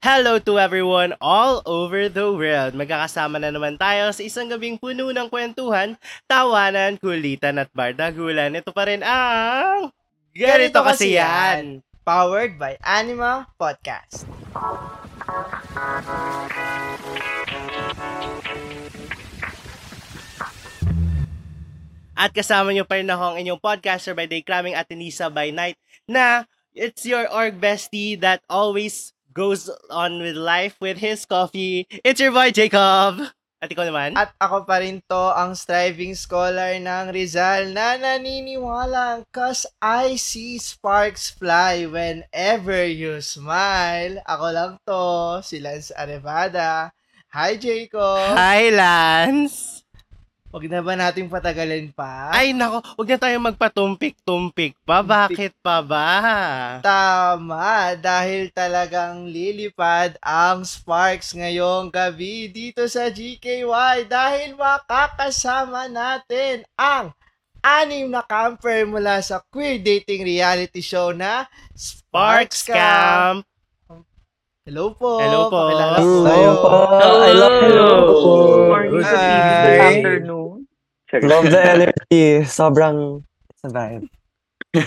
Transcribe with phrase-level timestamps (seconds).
[0.00, 2.72] Hello to everyone all over the world.
[2.72, 5.92] Magkakasama na naman tayo sa isang gabing puno ng kwentuhan,
[6.24, 8.56] tawanan, kulitan at bardagulan.
[8.56, 9.92] Ito pa rin ang...
[10.32, 11.84] Ganito kasi yan!
[12.00, 14.24] Powered by Anima Podcast.
[22.16, 25.52] At kasama nyo pa rin ako ang inyong podcaster by day, Kraming at Anissa by
[25.52, 25.76] night,
[26.08, 31.86] na it's your org bestie that always goes on with life with his coffee.
[32.04, 33.30] It's your boy, Jacob!
[33.60, 34.16] At ikaw naman?
[34.16, 40.56] At ako pa rin to ang striving scholar ng Rizal na naniniwala cause I see
[40.56, 44.16] sparks fly whenever you smile.
[44.24, 45.04] Ako lang to,
[45.44, 46.88] si Lance Arevada.
[47.36, 48.32] Hi, Jacob!
[48.32, 49.79] Hi, Lance!
[50.50, 52.34] Huwag na ba nating patagalin pa?
[52.34, 54.98] Ay, nako, huwag na tayo magpatumpik-tumpik pa.
[54.98, 56.10] Bakit pa ba?
[56.82, 67.14] Tama, dahil talagang lilipad ang Sparks ngayong gabi dito sa GKY dahil makakasama natin ang
[67.62, 71.46] anim na camper mula sa queer dating reality show na
[71.78, 73.46] Sparks Camp!
[74.66, 75.18] Hello po.
[75.18, 75.66] Hello po.
[75.66, 76.50] Pakilala Hello po tayo.
[76.62, 76.68] po.
[77.00, 77.90] I love Hello.
[78.06, 79.14] Good morning, good Hi.
[79.14, 80.39] evening, good afternoon.
[81.10, 81.26] Check.
[81.26, 82.46] Love the energy.
[82.46, 83.26] Sobrang
[83.58, 84.06] sa vibe.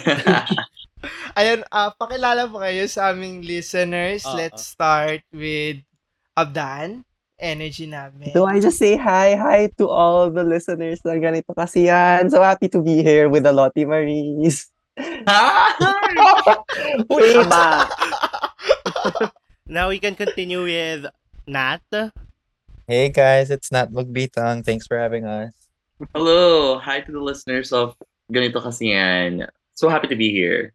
[1.35, 4.23] Ayun, ah, pakilala po kayo sa aming listeners.
[4.23, 4.39] Oo.
[4.39, 5.83] Let's start with
[6.39, 7.03] Abdan.
[7.43, 8.31] Energy namin.
[8.31, 9.35] Do I just say hi?
[9.35, 12.31] Hi to all the listeners ng ganito kasi yan.
[12.31, 14.71] So happy to be here with the Lottie Maries.
[14.95, 15.27] Wait.
[17.35, 17.91] Tama.
[19.67, 21.11] Now we can continue with
[21.43, 21.83] Nat.
[22.87, 24.63] Hey guys, it's Nat Magbitang.
[24.63, 25.51] Thanks for having us.
[26.13, 26.79] Hello.
[26.81, 27.93] Hi to the listeners of
[28.33, 29.45] Ganito Kasi Yan.
[29.77, 30.73] So happy to be here.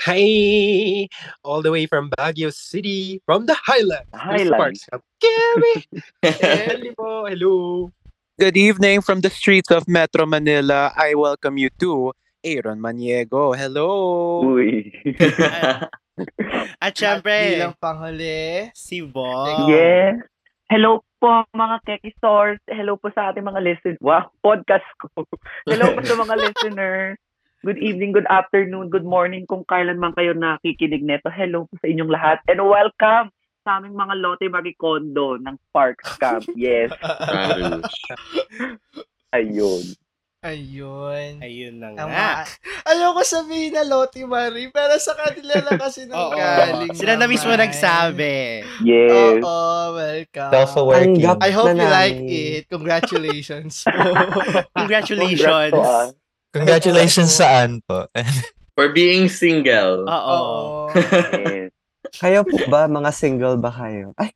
[0.00, 1.04] Hi!
[1.44, 4.08] All the way from Baguio City, from the Highlands.
[4.16, 4.88] Highlands.
[5.20, 5.76] Gary!
[6.24, 7.28] Hello.
[7.28, 7.56] Hello!
[8.40, 10.96] Good evening from the streets of Metro Manila.
[10.96, 13.52] I welcome you to Aaron Maniego.
[13.52, 14.48] Hello!
[14.48, 14.96] Uy.
[16.80, 19.68] At syempre, bilang panghuli, si Bong.
[19.68, 20.24] Yes.
[20.72, 22.58] Hello po mga Keki Stores.
[22.66, 24.02] Hello po sa ating mga listeners.
[24.02, 25.22] Wow, podcast ko.
[25.70, 27.14] Hello po sa mga listeners.
[27.62, 31.30] Good evening, good afternoon, good morning kung kailan man kayo nakikinig neto.
[31.30, 32.42] Hello po sa inyong lahat.
[32.50, 33.30] And welcome
[33.62, 36.42] sa aming mga Lotte Maricondo ng Sparks Camp.
[36.58, 36.90] Yes.
[39.38, 39.94] Ayun.
[40.42, 41.38] Ayun.
[41.38, 42.04] Ayun na nga.
[42.04, 42.44] ma-
[42.84, 46.34] Ayoko sabihin na Lottie Marie, pero sa kanila na kasi Oo.
[46.34, 47.70] nanggaling Sila na mismo naman.
[47.70, 48.66] nagsabi.
[48.82, 49.38] Yes.
[49.38, 49.56] Oo,
[49.94, 50.50] welcome.
[50.50, 51.22] Self-aware king.
[51.22, 52.34] Tanggap I hope na you like namin.
[52.34, 52.62] it.
[52.68, 54.08] Congratulations po.
[54.78, 55.72] Congratulations.
[55.72, 56.10] Us.
[56.52, 58.10] Congratulations saan po.
[58.76, 60.04] For being single.
[60.04, 60.40] Oo.
[60.92, 61.70] Yes.
[62.12, 64.12] Kayo po ba, mga single ba kayo?
[64.18, 64.34] Ay,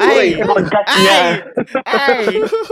[0.00, 0.40] Ay!
[0.40, 1.44] Ay!
[1.84, 2.24] Ay!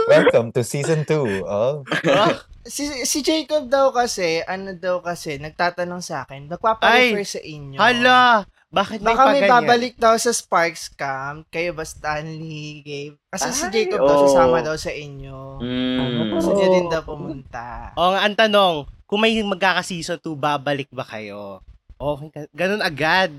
[0.09, 2.33] Welcome to season 2 of Oh,
[2.67, 7.79] si, si Jacob daw kasi, ano daw kasi, nagtatanong sa akin, nagpaparefer sa inyo.
[7.79, 8.47] hala!
[8.69, 11.49] Bakit may Baka may babalik daw sa Sparks Camp.
[11.49, 13.17] Kayo ba, Stanley, Gabe?
[13.33, 14.23] Kasi si Ay, Jacob daw oo.
[14.29, 15.57] sasama daw sa inyo.
[15.65, 16.37] Mm.
[16.37, 17.97] Gusto niya din daw pumunta.
[17.97, 21.65] O ang tanong, kung may magkaka-season 2, babalik ba kayo?
[21.97, 23.33] Okay, ka- ganun agad.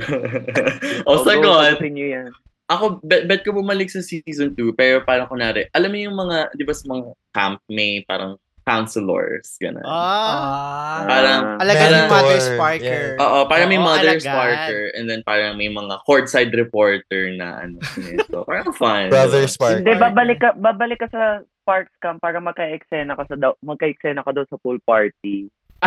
[1.08, 1.76] o sagot.
[1.84, 2.30] Niyo yan.
[2.66, 6.50] Ako, bet, bet ko bumalik sa season 2, pero parang kunwari, alam mo yung mga,
[6.58, 8.34] di ba sa mga camp, may parang
[8.66, 9.86] counselors, gano'n.
[9.86, 9.94] Ah,
[10.26, 10.98] Ah.
[11.06, 13.02] Parang, Alaga ni Mother Sparker.
[13.14, 13.22] yeah.
[13.22, 14.26] Oo, parang may mother alagad.
[14.26, 17.78] sparker and then parang may mga courtside reporter na ano.
[18.26, 19.14] So, parang fun.
[19.14, 19.54] Brother diba?
[19.54, 19.86] Spark.
[19.86, 24.42] Hindi, babalik ka, babalik ka sa Sparks Camp para magka-eksena ka sa magka-eksena ka daw
[24.50, 25.46] sa pool party.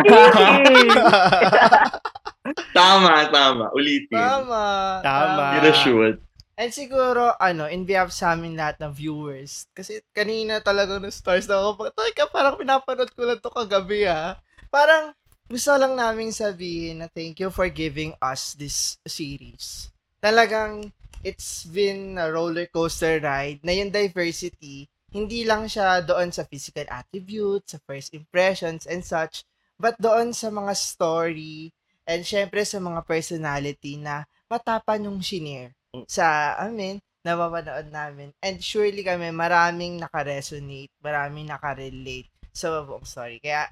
[2.72, 3.68] tama, tama.
[3.76, 4.16] Ulitin.
[4.16, 4.64] Tama.
[5.04, 5.44] Tama.
[5.60, 6.16] Get a shoot.
[6.60, 11.48] And siguro, ano, in behalf sa amin lahat ng viewers, kasi kanina talaga na stars
[11.48, 14.36] na ako, teka, parang pinapanood ko lang to kagabi ha.
[14.68, 15.16] Parang,
[15.48, 19.88] gusto lang namin sabihin na thank you for giving us this series.
[20.20, 20.92] Talagang,
[21.24, 24.84] it's been a roller coaster ride na yung diversity,
[25.16, 29.48] hindi lang siya doon sa physical attributes, sa first impressions and such,
[29.80, 31.72] but doon sa mga story,
[32.04, 38.32] and syempre sa mga personality na matapang yung shinare sa amin, na mapanood namin.
[38.40, 43.42] And surely kami, maraming naka-resonate, maraming naka-relate sa buong story.
[43.44, 43.68] Kaya,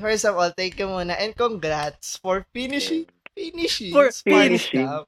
[0.00, 1.12] first of all, thank you muna.
[1.18, 3.04] And congrats for finishing,
[3.36, 3.92] finishing.
[3.92, 4.88] For finishing.
[4.88, 5.06] Camp.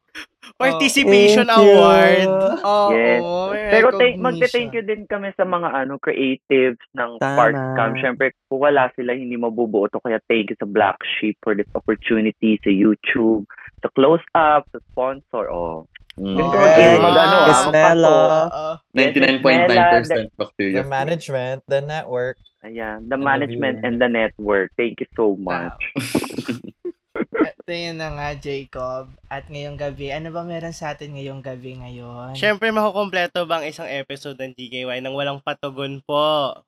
[0.59, 1.55] Participation you.
[1.55, 2.29] Award.
[2.61, 3.21] Oo, Yes.
[3.55, 4.27] may Pero thank, recognition.
[4.27, 7.31] magte-thank you din kami sa mga ano creatives ng Tama.
[7.33, 7.94] Sparks Camp.
[8.03, 10.03] Siyempre, kung wala sila, hindi mabubuo to.
[10.03, 13.49] Kaya thank you sa Black Sheep for this opportunity, sa YouTube,
[13.81, 15.47] sa Close Up, sa sponsor.
[15.49, 15.87] Oh,
[16.20, 16.37] Mm.
[16.37, 17.97] Ah.
[18.44, 18.73] Oo.
[18.93, 20.85] 99.9% bacteria.
[20.85, 22.37] The management, the network.
[22.62, 24.70] Ayan, the management and the network.
[24.79, 25.75] Thank you so much.
[27.62, 29.14] Ito yun na nga, Jacob.
[29.26, 32.35] At ngayong gabi, ano ba meron sa atin ngayong gabi ngayon?
[32.38, 36.58] Siyempre, makukompleto ba ang isang episode ng GKY nang walang patugon po?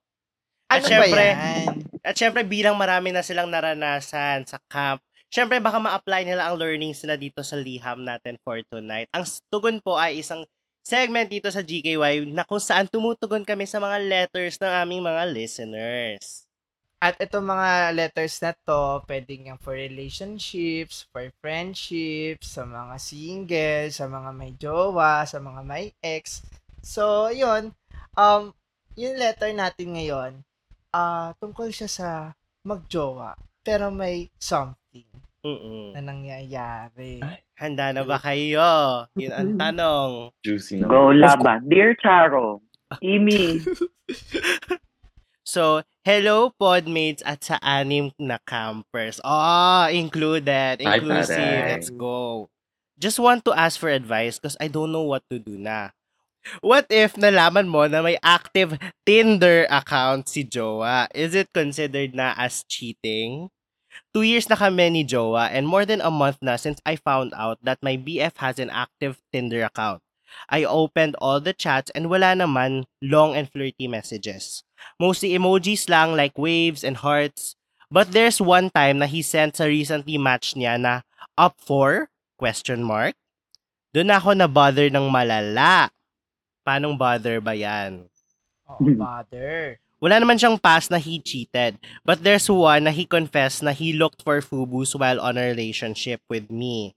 [0.71, 1.67] At ano syempre- ba yan?
[2.05, 5.03] At syempre, bilang marami na silang naranasan sa camp,
[5.35, 9.11] syempre baka ma-apply nila ang learnings nila dito sa liham natin for tonight.
[9.11, 10.47] Ang tugon po ay isang
[10.87, 15.25] segment dito sa GKY na kung saan tumutugon kami sa mga letters ng aming mga
[15.35, 16.47] listeners.
[17.03, 23.87] At itong mga letters na to, pwedeng yung for relationships, for friendships, sa mga single,
[23.93, 26.47] sa mga may jowa, sa mga may ex.
[26.81, 27.77] So, yun.
[28.17, 28.57] Um,
[28.95, 30.33] yung letter natin ngayon,
[30.95, 32.09] ah tungkol siya sa
[32.63, 33.37] magjowa,
[33.67, 34.84] pero may something
[35.45, 35.93] Mm-mm.
[35.93, 37.21] na nangyayari.
[37.55, 39.05] Handa na ba kayo?
[39.15, 40.11] Yun ang tanong.
[40.41, 40.89] Juicy na.
[40.89, 41.69] Go laban.
[41.69, 42.65] Dear Charo,
[43.05, 43.61] Imi,
[45.45, 49.21] So, hello podmates at sa anim na campers.
[49.21, 51.37] Ah, included, Ay, inclusive.
[51.37, 51.69] taray.
[51.77, 52.49] Let's go.
[52.97, 55.93] Just want to ask for advice because I don't know what to do na.
[56.65, 61.09] What if nalaman mo na may active Tinder account si Jowa?
[61.13, 63.53] Is it considered na as cheating?
[64.15, 67.35] Two years na kami ni Jowa and more than a month na since I found
[67.35, 70.03] out that my BF has an active Tinder account.
[70.51, 74.67] I opened all the chats and wala naman long and flirty messages.
[74.99, 77.55] Mostly emojis lang like waves and hearts.
[77.91, 81.07] But there's one time na he sent sa recently match niya na
[81.39, 83.15] up for question mark.
[83.95, 85.95] Doon ako na bother ng malala.
[86.67, 88.11] Paanong bother ba yan?
[88.67, 89.79] Oo, bother.
[90.05, 91.81] Wala naman siyang past na he cheated.
[92.05, 96.21] But there's one na he confessed na he looked for fubus while on a relationship
[96.29, 96.93] with me.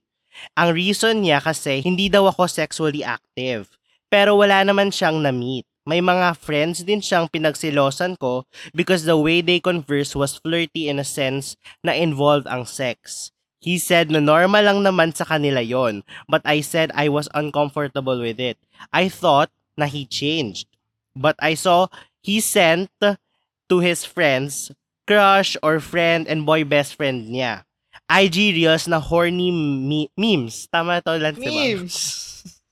[0.60, 3.72] Ang reason niya kasi hindi daw ako sexually active.
[4.12, 5.64] Pero wala naman siyang na-meet.
[5.88, 8.44] May mga friends din siyang pinagsilosan ko
[8.76, 13.32] because the way they converse was flirty in a sense na involved ang sex.
[13.56, 18.20] He said na normal lang naman sa kanila yon, but I said I was uncomfortable
[18.20, 18.60] with it.
[18.92, 19.48] I thought
[19.80, 20.68] na he changed.
[21.16, 21.88] But I saw
[22.22, 24.72] he sent to his friends,
[25.06, 27.64] crush or friend and boy best friend niya.
[28.08, 30.64] IG reels na horny me- memes.
[30.72, 31.52] Tama to, Lance, diba?
[31.52, 31.96] Memes!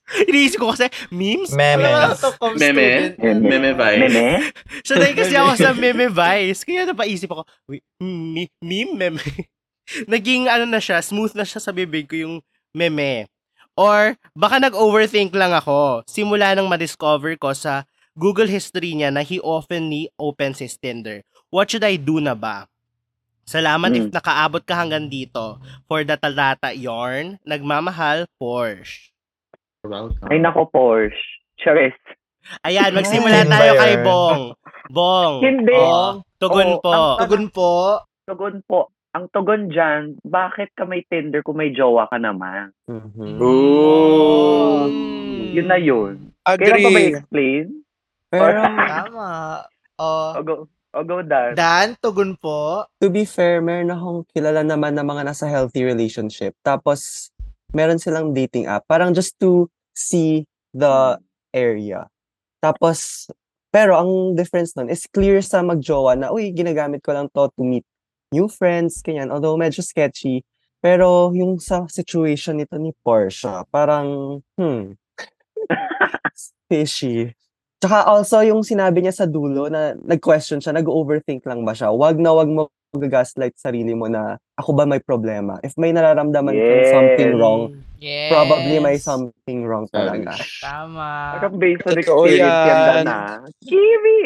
[0.29, 1.51] Iniisip ko kasi, memes?
[1.51, 2.17] Memes.
[2.55, 3.13] Meme?
[3.19, 4.01] Meme vibes.
[4.07, 4.27] Meme?
[4.81, 6.63] Sanay kasi ako sa meme vibes.
[6.63, 9.19] Kaya napaisip ako, "Wait, me- meme, meme.
[10.11, 12.35] Naging ano na siya, smooth na siya sa bibig ko yung
[12.71, 13.27] meme.
[13.77, 16.01] Or baka nag-overthink lang ako.
[16.09, 17.85] Simula nang ma-discover ko sa
[18.17, 21.21] Google history niya na he oftenly opens his Tinder.
[21.47, 22.65] What should I do na ba?
[23.45, 24.11] Salamat if Hmm.
[24.11, 25.61] nakaabot ka hanggang dito.
[25.85, 29.13] For the talata yarn, nagmamahal, Porsche.
[29.85, 30.27] Welcome.
[30.27, 31.21] Ay nako, Porsche.
[31.55, 31.95] Charis.
[32.61, 33.93] Ayan, magsimula Ay, tayo kay?
[34.01, 34.41] Bong.
[34.89, 35.35] Bong.
[35.39, 35.77] Hindi.
[35.77, 36.91] Oh, tugon Oo, po.
[36.91, 37.71] ang- Tugon po.
[38.25, 38.79] Tugon po.
[39.13, 42.69] Ang tugon dyan, bakit ka may Tinder kung may jowa ka naman?
[42.85, 43.39] Mhm.
[43.39, 44.85] Ooh.
[44.85, 45.53] Mm.
[45.53, 46.13] Yun na yun.
[46.43, 47.11] Kailan pa ba Agree.
[47.15, 47.63] explain?
[48.29, 48.59] Pero,
[48.91, 49.63] Tama.
[49.97, 50.53] Oh, O go,
[50.93, 51.55] o go Dan.
[51.57, 52.85] Dan, tugon po.
[53.01, 56.53] to be fair, meron akong kilala naman na mga nasa healthy relationship.
[56.61, 57.31] Tapos,
[57.73, 58.85] meron silang dating app.
[58.85, 60.45] Parang just to see
[60.75, 61.17] the
[61.51, 62.05] area.
[62.61, 63.27] Tapos,
[63.73, 67.61] pero ang difference nun is clear sa magjowa na, uy, ginagamit ko lang to to
[67.63, 67.85] meet
[68.31, 69.31] new friends, kanyan.
[69.31, 70.43] Although medyo sketchy.
[70.77, 74.93] Pero yung sa situation nito ni Portia, parang, hmm,
[76.69, 77.33] fishy.
[77.77, 81.93] Tsaka also yung sinabi niya sa dulo na nag-question siya, nag-overthink lang ba siya?
[81.93, 85.61] Wag na wag mo gaslight sarili mo na ako ba may problema?
[85.61, 87.37] If may nararamdaman kang something Yes.
[87.37, 87.61] wrong,
[88.01, 88.29] Yes.
[88.33, 90.33] probably may something wrong talaga.
[90.57, 91.37] Tama.
[91.37, 93.45] Parang based on experience yan, ah.
[93.61, 94.21] Kimi!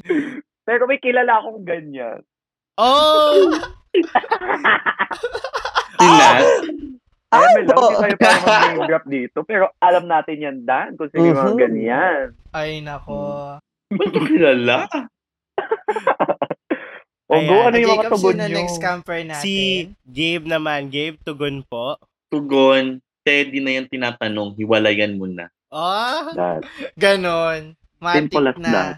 [0.68, 2.24] Pero may kilala akong ganyan.
[2.80, 3.52] Oh!
[6.00, 6.40] Tinat.
[7.28, 9.38] Ay, Ay, lang, hindi tayo para mag-name drop dito.
[9.44, 12.24] Pero alam natin yan, Dan, kung sino yung mga ganyan.
[12.50, 13.20] Ay, nako.
[13.88, 14.88] Ba't ko kilala?
[17.28, 18.56] O go, ano yung mga Jacob, tugon sino nyo?
[18.56, 19.44] next camper natin?
[19.44, 19.54] Si
[20.00, 20.88] Gabe naman.
[20.88, 22.00] Gabe, tugon po.
[22.32, 25.52] Tugon, Teddy na yung tinatanong, hiwalayan mo na.
[25.68, 26.32] Ah!
[26.32, 26.64] Dan.
[26.96, 27.76] Ganon.
[28.00, 28.70] Matik Simple as na.
[28.72, 28.94] that.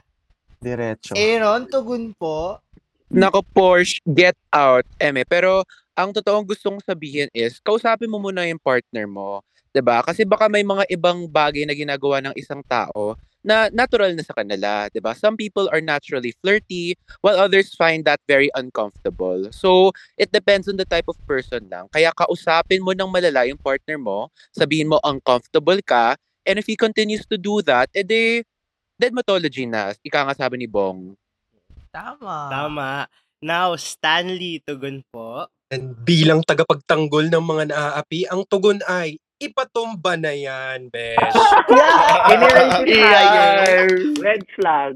[0.62, 1.18] Diretso.
[1.18, 2.62] Aaron, tugon po.
[3.10, 5.26] Nako, Porsche, get out, eme.
[5.26, 5.66] Pero,
[6.02, 9.44] ang totoong gustong sabihin is, kausapin mo muna yung partner mo.
[9.70, 10.02] 'Di ba?
[10.02, 14.34] Kasi baka may mga ibang bagay na ginagawa ng isang tao na natural na sa
[14.36, 15.14] kanila, 'di ba?
[15.14, 19.48] Some people are naturally flirty while others find that very uncomfortable.
[19.54, 21.88] So, it depends on the type of person lang.
[21.94, 26.74] Kaya kausapin mo ng malala yung partner mo, sabihin mo uncomfortable ka, and if he
[26.74, 28.42] continues to do that, edi
[29.00, 29.96] dermatology na.
[30.04, 31.16] Ika nga sabi ni Bong.
[31.88, 32.52] Tama.
[32.52, 32.90] Tama.
[33.40, 35.48] Now, Stanley Tugon po.
[35.70, 41.16] And bilang tagapagtanggol ng mga naaapi, ang tugon ay, ipatumba na yan, besh.
[42.90, 43.06] Yeah.
[43.06, 43.86] higher.
[44.26, 44.94] Red flag.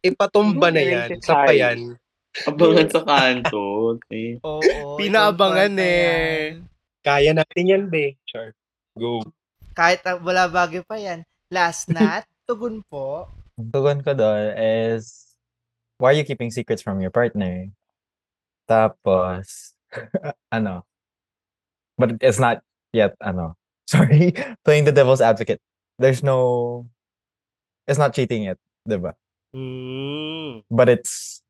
[0.00, 1.08] Ipatumba na yan.
[1.20, 1.46] Sa high.
[1.52, 1.80] payan.
[2.48, 3.96] Abangan sa kanto.
[4.00, 4.40] Okay.
[4.40, 4.96] Oo.
[4.96, 5.84] Pinaabangan eh.
[5.84, 6.50] yan.
[7.04, 8.16] Kaya natin yan, be.
[8.24, 8.56] Sure.
[8.96, 9.20] Go.
[9.76, 11.20] Kahit ah, wala bagay pa yan.
[11.52, 13.28] Last nat, tugon po.
[13.60, 15.36] Tugon ko doon is,
[16.00, 17.68] why are you keeping secrets from your partner?
[18.64, 19.75] Tapos,
[20.52, 20.84] ano,
[21.98, 22.62] but it's not
[22.92, 25.60] yet, ano, sorry, playing the devil's advocate.
[25.98, 26.86] There's no,
[27.86, 29.14] it's not cheating yet, diba?
[29.54, 30.60] Hmm.
[30.70, 31.42] But it's,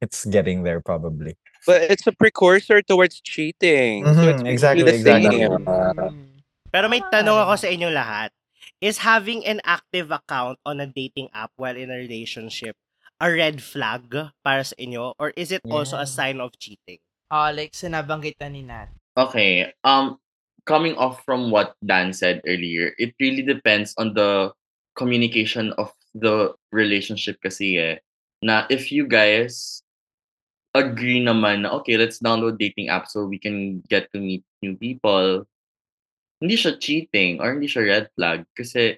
[0.00, 1.36] it's getting there probably.
[1.66, 4.06] But it's a precursor towards cheating.
[4.06, 5.38] so Mhm, it's exactly, the exactly.
[5.42, 5.66] same.
[5.66, 6.28] Mm.
[6.70, 8.30] Pero may tanong ako sa inyo lahat.
[8.78, 12.78] Is having an active account on a dating app while in a relationship
[13.18, 14.06] a red flag
[14.46, 15.18] para sa inyo?
[15.18, 17.02] Or is it also a sign of cheating?
[17.28, 18.88] Ah, like, sinabanggit na ni Nat.
[19.12, 19.68] Okay.
[19.84, 20.16] Um,
[20.64, 24.52] coming off from what Dan said earlier, it really depends on the
[24.96, 27.96] communication of the relationship kasi eh.
[28.40, 29.82] Na if you guys
[30.72, 34.76] agree naman na, okay, let's download dating app so we can get to meet new
[34.76, 35.44] people,
[36.40, 38.96] hindi siya cheating or hindi siya red flag kasi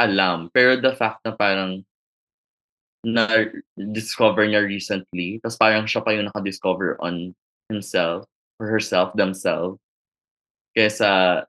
[0.00, 0.48] alam.
[0.50, 1.84] Pero the fact na parang
[3.04, 7.32] na-discover niya recently, tapos parang siya pa yung naka-discover on
[7.70, 8.26] himself
[8.58, 9.78] or herself, themselves,
[10.74, 11.46] kesa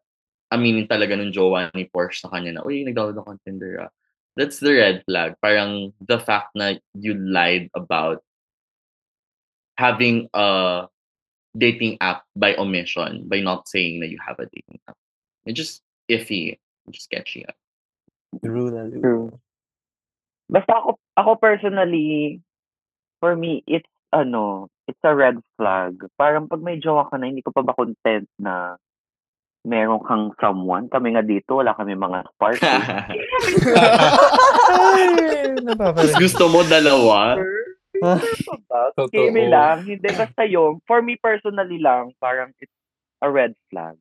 [0.53, 3.91] aminin talaga ng jowa ni Porsche sa kanya na, uy, nag-download ako ng Tinder ah.
[4.39, 5.35] That's the red flag.
[5.43, 8.23] Parang the fact na you lied about
[9.75, 10.87] having a
[11.51, 14.95] dating app by omission, by not saying that you have a dating app.
[15.43, 16.55] It's just iffy.
[16.87, 17.43] It's just sketchy.
[17.43, 17.55] ah.
[18.39, 18.95] True, lalo.
[19.03, 19.27] True.
[20.47, 22.39] Basta ako, ako personally,
[23.19, 25.97] for me, it's, ano, it's a red flag.
[26.19, 28.75] Parang pag may jowa ka na, hindi ko pa ba content na
[29.63, 30.91] meron kang someone.
[30.91, 32.59] Kami nga dito, wala kami mga spark.
[35.61, 36.17] napaparinig.
[36.17, 37.37] gusto mo dalawa?
[39.13, 39.85] Kimi lang.
[39.85, 42.73] Hindi, basta yung, for me personally lang, parang it's
[43.21, 43.95] a red flag.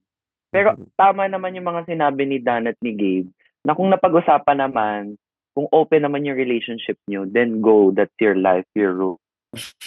[0.50, 3.30] Pero tama naman yung mga sinabi ni Dan at ni Gabe,
[3.62, 5.14] na kung napag-usapan naman,
[5.54, 9.20] kung open naman yung relationship nyo, then go, that's your life, your rule.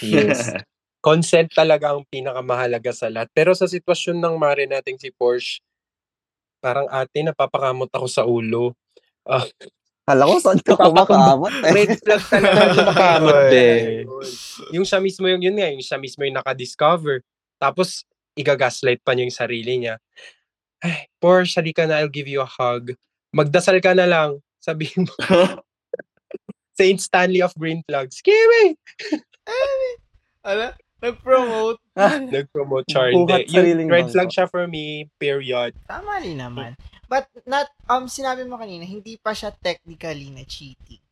[0.04, 0.52] Yes.
[1.04, 3.28] Consent talaga ang pinakamahalaga sa lahat.
[3.36, 5.60] Pero sa sitwasyon ng mare nating si Porsche,
[6.64, 8.72] parang ate, napapakamot ako sa ulo.
[9.28, 9.44] Ah,
[10.04, 11.72] Kala ko saan ka kumakamot eh.
[11.72, 13.84] red flag talaga yung Kumakamot din.
[14.76, 17.24] Yung siya mismo yung yun nga, yung siya mismo yung nakadiscover.
[17.56, 18.04] Tapos,
[18.36, 19.96] igagaslight pa niya yung sarili niya.
[20.84, 22.96] Ay, Porsche, halika na, I'll give you a hug.
[23.32, 24.44] Magdasal ka na lang.
[24.60, 25.16] Sabihin mo,
[26.80, 28.20] Saint Stanley of Green Flags.
[28.20, 28.76] Kimi!
[30.44, 31.80] Ala, nag-promote.
[31.96, 33.16] Nag-promote char.
[33.16, 33.48] Buhat.
[33.48, 35.72] Yung red flag siya for me, period.
[35.88, 36.76] Tama rin naman.
[37.08, 41.04] But not um sinabi mo kanina hindi pa siya technically na cheating.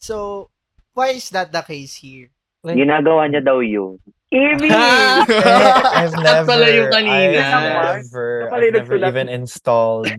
[0.00, 0.48] So
[0.94, 2.32] why is that the case here?
[2.64, 4.02] Ginagawa niya daw yun.
[4.28, 4.68] Kimi!
[4.72, 7.38] I've never, pala yung kanina.
[7.38, 10.10] I've never, I've never even installed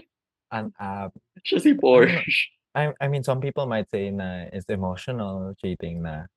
[0.54, 1.12] an app.
[1.42, 2.22] Siya si Porsche.
[2.70, 6.30] I, I mean, some people might say na it's emotional cheating na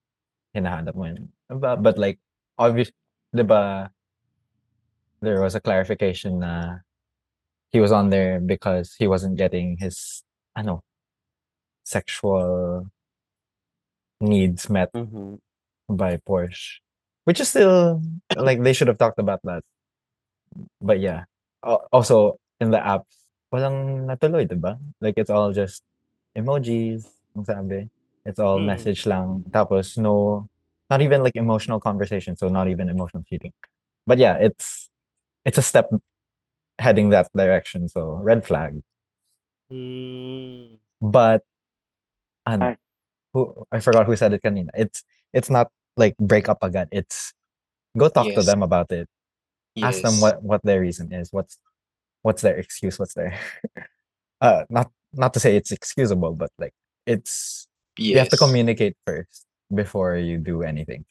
[0.56, 1.30] hinahanap mo yun.
[1.50, 2.20] But, but like,
[2.58, 2.92] obvious,
[3.36, 3.92] di ba,
[5.22, 6.80] there was a clarification na
[7.72, 10.24] he was on there because he wasn't getting his,
[10.56, 10.84] ano,
[11.84, 12.88] sexual
[14.22, 15.40] needs met Mhm.
[15.90, 16.80] by Porsche,
[17.26, 18.02] which is still
[18.36, 19.64] like they should have talked about that.
[20.80, 21.26] But yeah,
[21.92, 23.04] also in the app,
[23.52, 24.80] walang natuloy, diba?
[25.02, 25.84] Like it's all just
[26.38, 27.04] emojis,
[27.36, 27.90] ang sabi.
[28.25, 28.65] It's all Mm.
[28.65, 29.44] message lang.
[29.51, 30.48] Tapos no,
[30.89, 32.36] not even like emotional conversation.
[32.38, 33.53] So not even emotional cheating.
[34.08, 34.89] But yeah, it's
[35.46, 35.89] it's a step
[36.80, 37.88] heading that direction.
[37.88, 38.80] So red flag.
[39.70, 40.80] Hmm.
[41.01, 41.44] But
[42.46, 42.77] ano, Ay.
[43.34, 44.70] who I forgot who said it kanina.
[44.75, 45.03] It's
[45.34, 46.88] it's not like break up again.
[46.92, 47.34] It's
[47.98, 49.08] go talk to them about it.
[49.82, 51.32] Ask them what what their reason is.
[51.32, 51.58] What's
[52.22, 53.00] what's their excuse?
[53.00, 53.36] What's their
[54.42, 56.74] uh not not to say it's excusable, but like
[57.06, 58.42] it's you have to Yes.
[58.42, 61.06] communicate first before you do anything.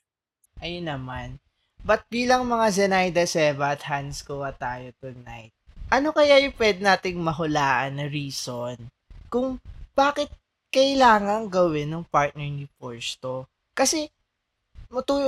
[0.62, 1.38] Ayun naman.
[1.82, 5.50] But bilang mga Zenaida Seba at Hans Koa tayo tonight,
[5.90, 8.78] ano kaya yung pwede nating mahulaan na reason
[9.26, 9.58] kung
[9.98, 10.30] bakit
[10.72, 13.44] kailangan gawin ng partner ni Porsche to?
[13.74, 14.08] Kasi,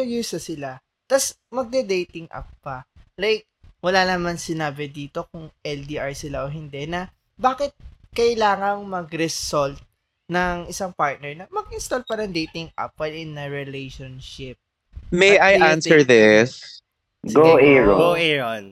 [0.07, 0.71] years na sila.
[1.05, 2.87] Tapos, magde-dating app pa.
[3.19, 3.45] Like,
[3.85, 7.77] wala naman sinabi dito kung LDR sila o hindi na bakit
[8.17, 9.77] kailangang mag-result
[10.29, 14.57] ng isang partner na mag-install pa ng dating app while in a relationship.
[15.13, 16.09] May What I answer think?
[16.09, 16.81] this?
[17.29, 17.99] Go, Sige, Aaron.
[17.99, 18.65] Go, Aaron.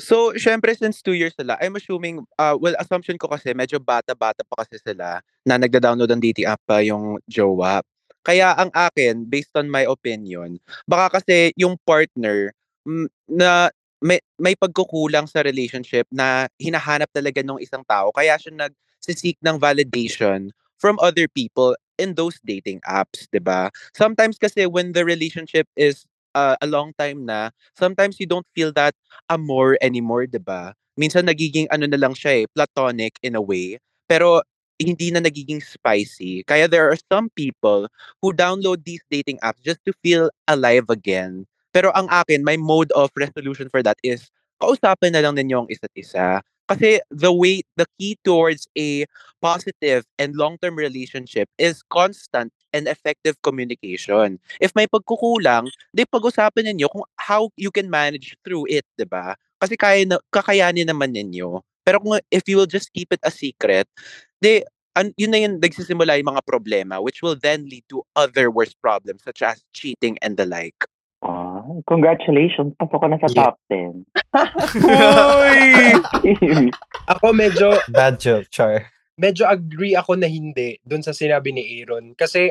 [0.00, 4.40] So, syempre, since two years sila, I'm assuming, uh, well, assumption ko kasi, medyo bata-bata
[4.40, 7.84] pa kasi sila na nagda-download ng dating app pa yung jowa.
[8.24, 10.56] Kaya ang akin, based on my opinion,
[10.88, 12.54] baka kasi yung partner
[12.88, 13.68] mm, na
[14.00, 18.10] may, may pagkukulang sa relationship na hinahanap talaga ng isang tao.
[18.14, 20.48] Kaya siya nag-seek ng validation
[20.82, 23.70] from other people in those dating apps, 'di ba?
[23.94, 28.74] Sometimes kasi when the relationship is uh, a long time na, sometimes you don't feel
[28.74, 28.94] that
[29.30, 30.74] amor anymore, 'di ba?
[30.98, 33.78] Minsan nagiging ano na lang siya eh, platonic in a way,
[34.10, 34.42] pero
[34.82, 36.42] hindi na nagiging spicy.
[36.44, 37.86] Kaya there are some people
[38.20, 41.46] who download these dating apps just to feel alive again.
[41.72, 44.28] Pero ang akin, my mode of resolution for that is
[44.60, 46.42] kausapin na lang ninyo ang isa't isa.
[46.70, 49.04] Kasi the way, the key towards a
[49.42, 54.38] positive and long-term relationship is constant and effective communication.
[54.62, 59.34] If may pagkukulang, di pag-usapan ninyo kung how you can manage through it, di ba?
[59.60, 61.60] Kasi kaya na, kakayanin naman ninyo.
[61.82, 63.90] Pero kung if you will just keep it a secret,
[64.38, 64.62] di,
[64.96, 68.74] an, yun na yun nagsisimula yung mga problema which will then lead to other worse
[68.76, 70.86] problems such as cheating and the like.
[71.22, 72.74] Ah, congratulations.
[72.76, 73.46] Pasok ka na sa Yeah.
[73.46, 74.02] top 10.
[77.14, 78.90] Ako medyo Bad joke, Char.
[79.14, 82.18] medyo agree ako na hindi dun sa sinabi ni Aaron.
[82.18, 82.50] Kasi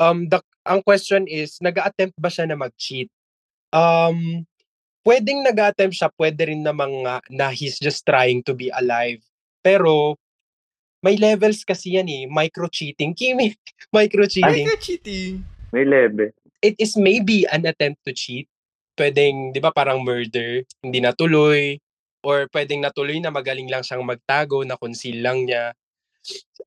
[0.00, 3.08] um the, ang question is, nag-attempt ba siya na mag-cheat?
[3.70, 4.44] Um,
[5.06, 9.22] pwedeng nag-attempt siya, pwede rin namang nga na he's just trying to be alive.
[9.64, 10.18] Pero,
[11.00, 12.24] may levels kasi yan eh.
[12.28, 13.16] Micro-cheating.
[13.16, 13.56] Kimi,
[13.96, 14.68] micro-cheating.
[14.68, 15.40] Ay, cheating.
[15.72, 16.28] May level.
[16.60, 18.48] It is maybe an attempt to cheat.
[18.96, 21.80] Pwedeng, di ba parang murder, hindi natuloy.
[22.20, 25.72] Or pwedeng natuloy na magaling lang siyang magtago, na conceal lang niya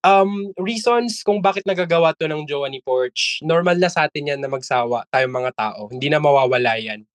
[0.03, 4.39] um, reasons kung bakit nagagawa to ng jowa ni Porch, normal na sa atin yan
[4.41, 5.87] na magsawa tayong mga tao.
[5.89, 7.05] Hindi na mawawala yan.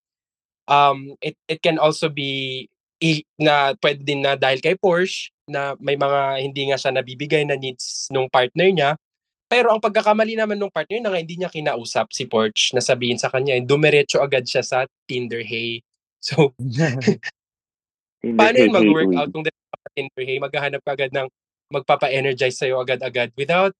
[0.68, 2.66] Um, it, it can also be
[3.00, 7.44] i- na pwede din na dahil kay Porsche na may mga hindi nga siya nabibigay
[7.48, 8.90] na needs nung partner niya.
[9.48, 13.16] Pero ang pagkakamali naman nung partner na nga hindi niya kinausap si Porsche na sabihin
[13.16, 15.80] sa kanya, dumiretso agad siya sa Tinder Hey.
[16.18, 17.22] So, Tinder
[18.34, 20.36] paano yun Hey, mag-work hey, out kung sa Tinder Hey?
[20.42, 21.30] Maghahanap ka agad ng
[21.72, 23.72] magpapa-energize sa'yo agad-agad without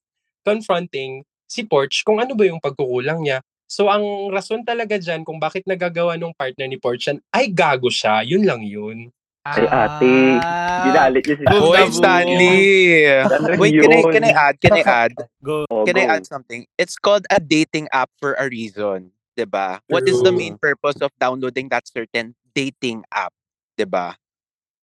[0.46, 3.44] confronting si Porch kung ano ba yung pagkukulang niya.
[3.68, 7.92] So, ang rason talaga dyan kung bakit nagagawa ng partner ni Porch yan, ay gago
[7.92, 8.24] siya.
[8.24, 9.12] Yun lang yun.
[9.56, 10.14] Ay, ate.
[10.84, 11.90] Ginalit niyo si Boom, Boy.
[11.90, 12.58] Stanley!
[13.58, 14.54] Wait, can I, can I add?
[14.60, 15.12] Can I add?
[15.42, 15.64] Go.
[15.70, 16.12] Oh, Can I go.
[16.20, 16.66] add something?
[16.76, 19.10] It's called a dating app for a reason.
[19.38, 19.78] 'di ba?
[19.86, 23.30] What is the main purpose of downloading that certain dating app?
[23.78, 24.18] 'di ba?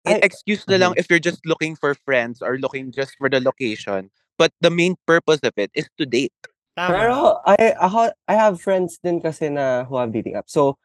[0.03, 3.31] It Ay- excuse na lang if you're just looking for friends or looking just for
[3.31, 4.11] the location.
[4.35, 6.35] But the main purpose of it is to date.
[6.75, 6.91] Tama.
[6.91, 7.15] Pero
[7.47, 10.51] I ako I have friends din kasi na who have dating app.
[10.51, 10.75] So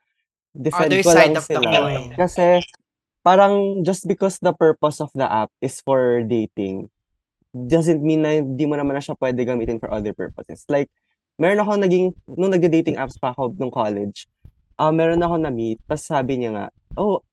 [0.55, 1.71] defend Other ko side lang of the sila.
[1.75, 2.07] coin.
[2.15, 2.45] Kasi
[3.27, 6.87] parang just because the purpose of the app is for dating
[7.51, 10.63] doesn't mean na hindi mo naman na siya pwede gamitin for other purposes.
[10.71, 10.87] Like
[11.35, 14.31] meron ako naging nung nagde-dating apps pa ako nung college.
[14.77, 16.67] Ah, meron ako na meet, tapos sabi niya nga,
[17.01, 17.25] oh,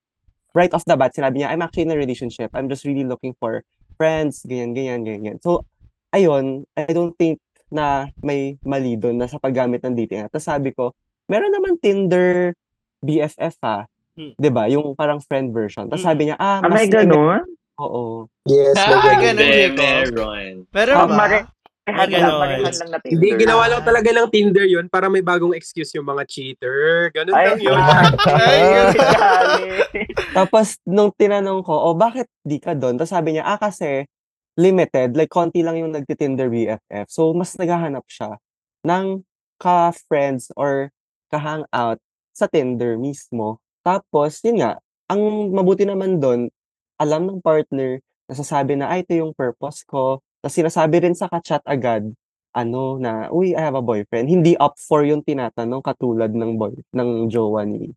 [0.55, 2.55] right off the bat, sinabi niya, I'm actually in a relationship.
[2.55, 3.67] I'm just really looking for
[3.99, 5.37] friends, ganyan, ganyan, ganyan.
[5.43, 5.67] So,
[6.15, 10.31] ayun, I don't think na may mali doon na sa paggamit ng dating app.
[10.31, 10.95] Tapos sabi ko,
[11.27, 12.55] meron naman Tinder
[13.03, 13.91] BFF ha.
[14.13, 14.33] Hmm.
[14.37, 14.69] 'Di ba?
[14.69, 15.89] Yung parang friend version.
[15.89, 17.41] Tapos sabi niya, ah, Ah, may mas ganun?
[17.81, 18.29] Oo.
[18.45, 19.17] Yes, Ah, may ganun.
[19.17, 19.77] ganun, Hindi, Jacob.
[19.81, 20.51] meron.
[20.69, 21.15] Meron Ah, ba?
[21.17, 21.41] May
[21.83, 23.03] Tinder.
[23.03, 23.87] Hindi, ginawa lang Ah.
[23.91, 27.11] talaga ng Tinder yun para may bagong excuse yung mga cheater.
[27.11, 27.75] Ganun Ay, lang yun.
[28.23, 28.95] Ay, ganun.
[30.37, 32.95] Tapos nung tinanong ko, oh, bakit di ka doon?
[32.95, 34.07] Tapos sabi niya, ah, kasi
[34.55, 37.09] limited, like konti lang yung nagti-Tinder BFF.
[37.09, 38.37] So mas naghahanap siya
[38.85, 39.25] ng
[39.59, 40.93] ka-friends or
[41.27, 41.97] ka-hangout
[42.31, 43.59] sa Tinder mismo.
[43.83, 44.79] Tapos, yun nga,
[45.11, 46.47] ang mabuti naman doon,
[46.95, 47.99] alam ng partner,
[48.31, 50.23] nasasabi na, ay, ito yung purpose ko.
[50.39, 52.07] Tapos sinasabi rin sa ka-chat agad,
[52.55, 54.31] ano, na, uy, I have a boyfriend.
[54.31, 57.91] Hindi up for yung tinatanong katulad ng boy, ng jowa ni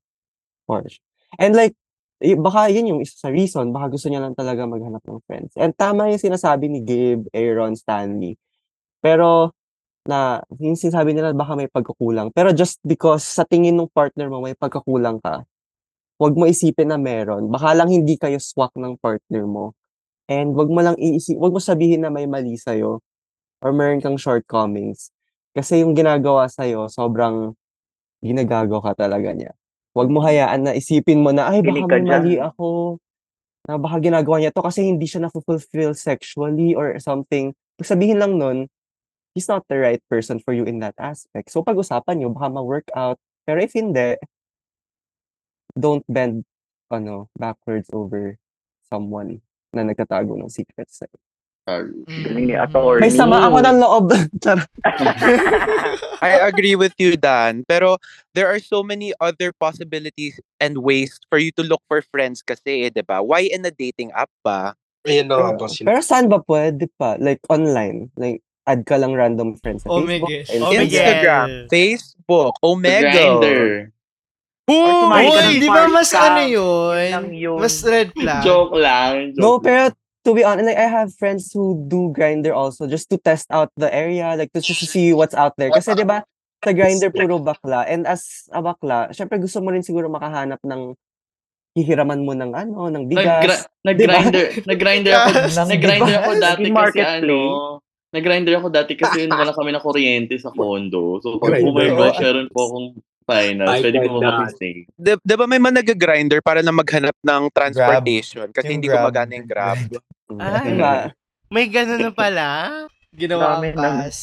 [0.67, 0.99] Porsche.
[1.39, 1.79] And like,
[2.19, 5.53] eh, baka yun yung isa sa reason, baka gusto niya lang talaga maghanap ng friends.
[5.55, 8.41] And tama yung sinasabi ni Gabe, Aaron, Stanley.
[9.05, 9.53] Pero,
[10.09, 12.33] na, yung sinasabi nila baka may pagkukulang.
[12.33, 15.45] Pero just because sa tingin ng partner mo may pagkakulang ka,
[16.17, 17.49] huwag mo isipin na meron.
[17.53, 19.77] Baka lang hindi kayo swak ng partner mo.
[20.27, 23.01] And wag mo lang iisip, wag mo sabihin na may mali sa'yo.
[23.61, 25.13] or meron kang shortcomings.
[25.57, 27.57] Kasi yung ginagawa sa'yo, sobrang
[28.21, 29.53] ginagago ka talaga niya.
[29.97, 33.01] Huwag mo hayaan na isipin mo na, ay, baka may mali ako.
[33.65, 37.57] Na baka ginagawa niya to kasi hindi siya na-fulfill sexually or something.
[37.81, 38.69] Pag sabihin lang nun,
[39.33, 41.49] he's not the right person for you in that aspect.
[41.49, 43.17] So, pag-usapan nyo, baka ma-work out.
[43.49, 44.21] Pero if hindi,
[45.77, 46.43] don't bend
[46.91, 48.39] ano, backwards over
[48.89, 49.43] someone
[49.75, 51.19] na nagtatago ng secrets sa'yo.
[51.67, 53.03] Ni Mm.
[53.03, 54.07] May sama ako ng loob.
[56.23, 57.67] I agree with you, Dan.
[57.67, 57.99] Pero
[58.39, 62.87] there are so many other possibilities and ways for you to look for friends kasi,
[62.87, 63.19] eh, di ba?
[63.19, 64.79] Why in a dating app pa?
[65.07, 67.19] Ayun na nga, pero, saan ba pwede pa?
[67.19, 68.15] Like, online.
[68.15, 70.31] Like, add ka lang random friends sa Oh, Facebook.
[70.51, 70.87] Omegle.
[70.87, 71.49] Instagram.
[71.67, 73.11] Facebook, Omega.
[73.11, 73.91] Grinder.
[74.67, 77.63] Or Uy, di ba mas ano yun lang yun?
[77.63, 78.43] Mas red flag.
[78.47, 79.31] Joke lang.
[79.31, 79.95] Joke No, pero
[80.27, 83.71] to be honest, like I have friends who do grinder also just to test out
[83.79, 85.71] the area, like to just to see what's out there.
[85.71, 86.27] Kasi 'di ba,
[86.67, 90.99] sa grinder puro bakla and as a bakla, syempre gusto mo rin siguro makahanap ng
[91.79, 93.71] hihiraman mo ng ano, ng bigas.
[93.85, 95.29] Nag-grinder, nag-grinder ako,
[95.69, 97.39] nag-grinder ako dati kasi ano,
[98.11, 101.21] nag-grinder ako dati kasi yun wala kami na kuryente sa condo.
[101.23, 101.71] So pag Grinder.
[101.71, 102.89] bumibay, sharon po akong
[103.27, 104.75] finals, Ay, pwede ko mag-stay.
[104.89, 109.03] Di, di ba may mga nag-grinder para na maghanap ng transportation kasi Yung hindi Grab.
[109.03, 109.79] gumagana yung Grab.
[110.41, 110.65] Ay.
[110.73, 110.95] Diba?
[111.49, 112.47] May ganun na pala.
[113.11, 114.19] Ginawa Dami ang ng- pass.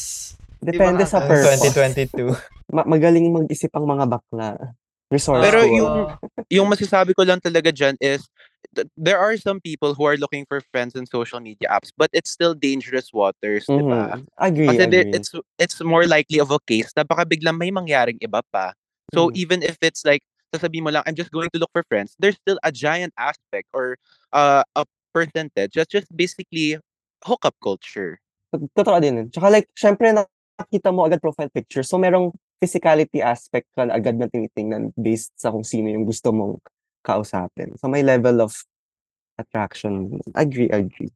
[0.58, 1.60] Depende sa purpose.
[1.68, 2.32] 2022.
[2.72, 4.72] Ma- magaling mag-isip ang mga bakla.
[5.08, 5.44] Resourceful.
[5.44, 6.16] Pero yung-
[6.50, 8.24] Yung masasabi ko lang talaga dyan is
[8.70, 12.08] th- there are some people who are looking for friends in social media apps but
[12.10, 14.16] it's still dangerous waters, di ba?
[14.16, 14.24] Mhm.
[14.34, 15.12] Agree, Kasi agree.
[15.12, 18.72] it's it's more likely of a case na baka biglang may mangyaring iba pa.
[19.12, 19.36] So Mhm.
[19.36, 20.22] even if it's like
[20.54, 23.68] sasabihin mo lang I'm just going to look for friends, there's still a giant aspect
[23.74, 23.98] or
[24.32, 26.78] uh, a percentage that's just basically
[27.26, 28.18] hookup culture.
[28.54, 29.26] Tot- Totoo din yun.
[29.30, 31.82] Tsaka like, syempre nakita mo agad profile picture.
[31.82, 36.30] So merong physicality aspect ka na agad na tinitingnan based sa kung sino yung gusto
[36.30, 36.62] mong
[37.04, 37.74] kausapin.
[37.76, 38.54] So may level of
[39.38, 40.22] attraction.
[40.34, 41.10] Agree, agree.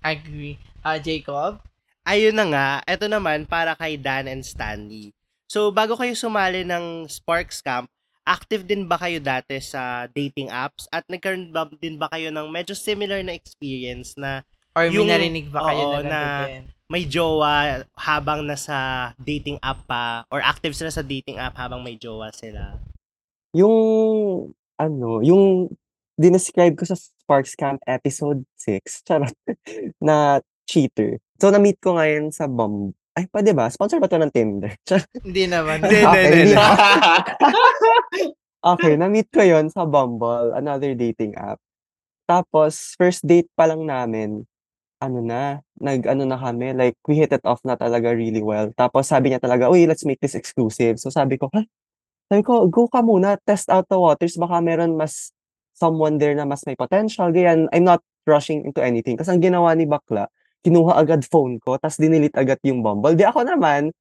[0.00, 0.56] Agree.
[0.80, 1.60] Ah, Jacob?
[2.08, 5.12] Ayun na nga, eto naman para kay Dan and Stanley.
[5.50, 7.90] So, bago kayo sumali ng Sparks Camp,
[8.22, 10.86] active din ba kayo dati sa dating apps?
[10.94, 14.46] At nagkaroon ba din ba kayo ng medyo similar na experience na
[14.78, 19.82] Or may Yung- narinig ba kayo oo, na, na- may jowa habang nasa dating app
[19.90, 22.78] pa or active sila sa dating app habang may jowa sila?
[23.50, 23.74] Yung,
[24.78, 25.74] ano, yung
[26.14, 29.34] dinescribe ko sa Sparks Camp episode 6, charot,
[30.06, 30.38] na
[30.70, 31.18] cheater.
[31.42, 32.94] So, na-meet ko ngayon sa Bumble.
[33.20, 33.68] Ay, pwede ba?
[33.68, 34.72] Sponsor ba to ng Tinder?
[35.28, 35.84] Hindi naman.
[35.84, 36.56] Hindi, hindi.
[36.56, 36.56] hindi.
[38.64, 41.60] Okay, na-meet ko yon sa Bumble, another dating app.
[42.24, 44.48] Tapos, first date pa lang namin,
[45.04, 48.72] ano na, nag-ano na kami, like, we hit it off na talaga really well.
[48.72, 50.96] Tapos, sabi niya talaga, uy, let's make this exclusive.
[50.96, 51.60] So, sabi ko, ha?
[52.32, 55.36] Sabi ko, go ka muna, test out the waters, baka meron mas
[55.76, 57.28] someone there na mas may potential.
[57.28, 59.20] Ganyan, I'm not rushing into anything.
[59.20, 63.16] Kasi ang ginawa ni Bakla, kinuha agad phone ko, tapos dinilit agad yung Bumble.
[63.16, 63.92] Di ako naman,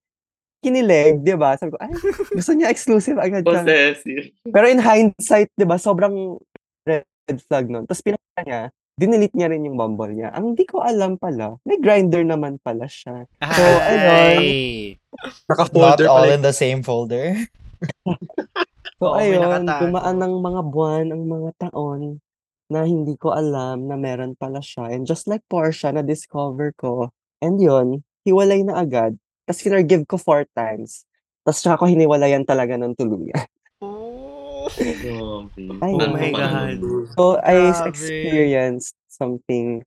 [0.60, 1.56] kinilig, di ba?
[1.56, 1.92] Sabi ko, ay,
[2.36, 3.48] gusto niya exclusive agad.
[3.48, 4.36] Possessive.
[4.44, 6.36] Pero in hindsight, 'di ba, sobrang
[6.84, 7.08] red
[7.48, 7.88] flag nun.
[7.88, 8.62] Tapos pinaka niya,
[9.00, 10.36] dinelete niya rin yung Bumble niya.
[10.36, 13.24] Ang hindi ko alam pala, may grinder naman pala siya.
[13.40, 14.12] So, ayun.
[14.12, 14.48] Ay.
[15.48, 16.36] Not Naka-folder all pala.
[16.36, 17.40] in the same folder.
[19.00, 22.20] So may ayun, dumaan ng mga buwan, ang mga taon
[22.70, 24.94] na hindi ko alam na meron pala siya.
[24.94, 27.10] And just like Portia, na-discover ko.
[27.42, 29.18] And yun, hiwalay na agad.
[29.50, 31.04] Tapos finargive ko four times.
[31.42, 33.50] Tapos tsaka ko hiniwalayan talaga ng tuluyan.
[33.82, 34.70] Oh.
[35.82, 36.78] Ay, Oh Ano my pa God.
[37.18, 37.90] So, I Grabe.
[37.90, 39.82] experienced something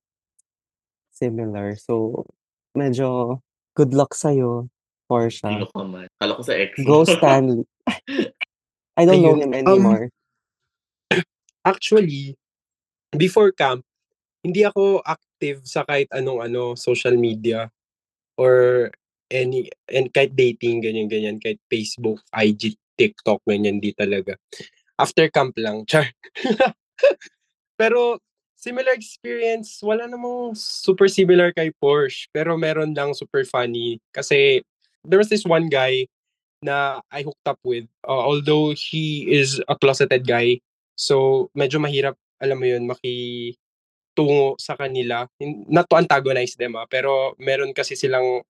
[1.14, 1.78] similar.
[1.78, 2.26] So,
[2.74, 3.38] medyo
[3.78, 4.66] good luck sa'yo,
[5.06, 5.62] Portia.
[5.70, 6.10] ka man?
[6.18, 6.82] Kala ko sa ex.
[6.82, 7.62] Go Stanley.
[8.98, 9.42] I don't know Ayun.
[9.48, 10.04] him Um, anymore.
[11.62, 12.34] Actually,
[13.16, 13.84] before camp,
[14.42, 17.70] hindi ako active sa kahit anong ano social media
[18.36, 18.88] or
[19.30, 24.36] any and kahit dating ganyan ganyan kahit Facebook, IG, TikTok ganyan di talaga.
[24.98, 26.10] After camp lang, char.
[27.80, 28.18] pero
[28.58, 34.62] similar experience, wala namang super similar kay Porsche, pero meron lang super funny kasi
[35.02, 36.06] there was this one guy
[36.62, 40.62] na I hooked up with uh, although he is a closeted guy
[41.02, 45.24] So, medyo mahirap, alam mo yun, makitungo sa kanila.
[45.70, 48.42] Not to antagonize them, ah, pero meron kasi silang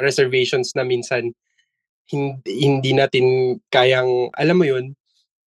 [0.00, 1.32] reservations na minsan
[2.12, 4.94] hindi, hindi natin kayang, alam mo yun,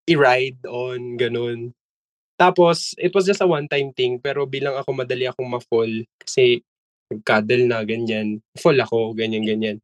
[0.10, 1.72] i-ride on, ganun.
[2.40, 6.64] Tapos, it was just a one-time thing, pero bilang ako madali akong ma-fall kasi
[7.14, 8.42] Nag-cuddle na, ganyan.
[8.58, 9.78] Full ako, ganyan, ganyan.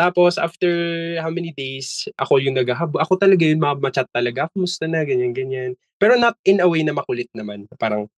[0.00, 0.72] Tapos, after
[1.20, 2.96] how many days, ako yung naghahab.
[2.96, 4.48] Ako talaga yun, ma-chat talaga.
[4.56, 5.76] Kumusta na, ganyan, ganyan.
[6.00, 7.68] Pero not in a way na makulit naman.
[7.76, 8.08] Parang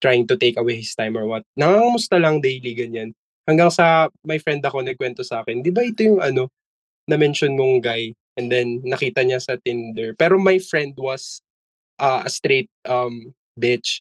[0.00, 1.44] trying to take away his time or what.
[1.52, 3.12] Nangangamusta lang daily, ganyan.
[3.44, 6.48] Hanggang sa my friend ako nagkwento sa akin, di ba ito yung ano,
[7.04, 10.16] na-mention mong guy and then nakita niya sa Tinder.
[10.16, 11.44] Pero my friend was
[12.00, 14.00] uh, a straight um, bitch.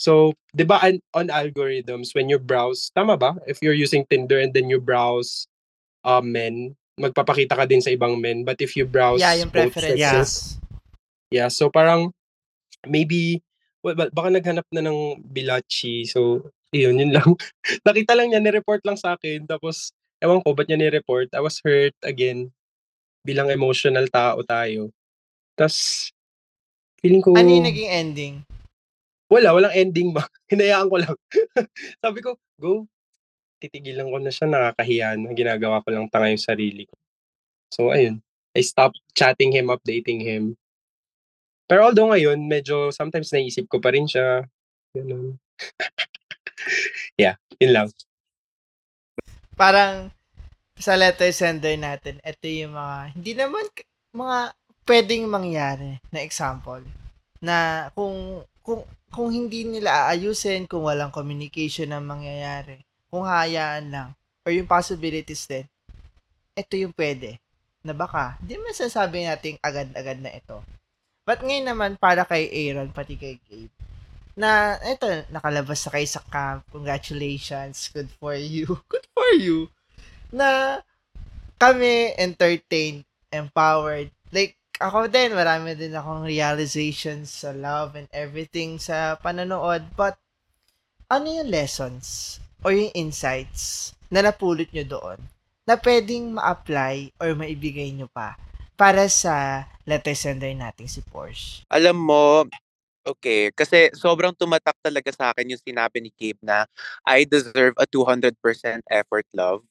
[0.00, 3.36] So, di ba on, on algorithms, when you browse, tama ba?
[3.44, 5.51] If you're using Tinder and then you browse
[6.04, 8.44] uh, men, magpapakita ka din sa ibang men.
[8.44, 9.98] But if you browse Yeah, yung both preferences.
[9.98, 10.32] sexes,
[11.30, 12.12] yeah, so parang
[12.86, 13.40] maybe
[13.82, 16.06] well, ba- baka naghanap na ng bilachi.
[16.06, 17.34] So, yun, yun lang.
[17.86, 19.44] Nakita lang niya, ni-report lang sa akin.
[19.44, 19.90] Tapos,
[20.22, 21.34] ewan ko, ba't niya ni-report?
[21.34, 22.54] I was hurt again.
[23.26, 24.94] Bilang emotional tao tayo.
[25.58, 26.10] Tapos,
[27.02, 28.34] feeling ko, Ano yung naging ending?
[29.26, 30.28] wala, walang ending ba?
[30.52, 31.16] Hinayaan ko lang.
[32.04, 32.84] Sabi ko, go.
[33.62, 35.30] Titigilan ko na siya, nakakahiya na.
[35.30, 36.94] Ginagawa ko lang tanga yung sarili ko.
[37.70, 38.18] So, ayun.
[38.58, 40.58] I stopped chatting him, updating him.
[41.70, 44.44] Pero although ngayon, medyo sometimes naisip ko pa rin siya.
[44.92, 45.38] Ganun.
[47.22, 47.88] yeah, yun lang.
[49.54, 50.10] Parang
[50.74, 53.64] sa letter sender natin, ito yung mga, hindi naman
[54.12, 54.38] mga
[54.84, 56.82] pwedeng mangyari na example
[57.38, 62.80] na kung kung kung hindi nila aayusin, kung walang communication ang mangyayari,
[63.12, 64.08] kung hayaan lang,
[64.48, 65.68] or yung possibilities din,
[66.56, 67.36] ito yung pwede.
[67.84, 70.64] Na baka, hindi man sasabi natin agad-agad na ito.
[71.28, 73.68] But ngayon naman, para kay Aaron, pati kay Gabe,
[74.32, 76.64] na ito, nakalabas na kayo sa camp.
[76.72, 77.92] Congratulations.
[77.92, 78.80] Good for you.
[78.92, 79.68] Good for you.
[80.32, 80.80] Na
[81.60, 84.08] kami entertained, empowered.
[84.32, 89.84] Like, ako din, marami din akong realizations sa love and everything sa panonood.
[89.94, 90.16] But,
[91.12, 95.18] ano yung lessons or yung insights na napulot nyo doon
[95.66, 98.34] na pwedeng ma-apply or maibigay nyo pa
[98.74, 101.62] para sa letter sender nating si Porsche?
[101.70, 102.46] Alam mo,
[103.06, 106.66] okay, kasi sobrang tumatak talaga sa akin yung sinabi ni Gabe na
[107.06, 108.34] I deserve a 200%
[108.90, 109.62] effort love.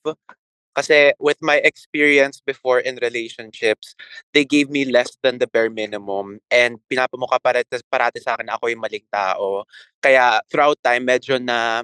[0.72, 3.92] Kasi with my experience before in relationships,
[4.32, 8.72] they gave me less than the bare minimum and pinapamukha parati, parati sa akin ako
[8.72, 9.68] yung maling tao.
[10.00, 11.84] Kaya throughout time, medyo na,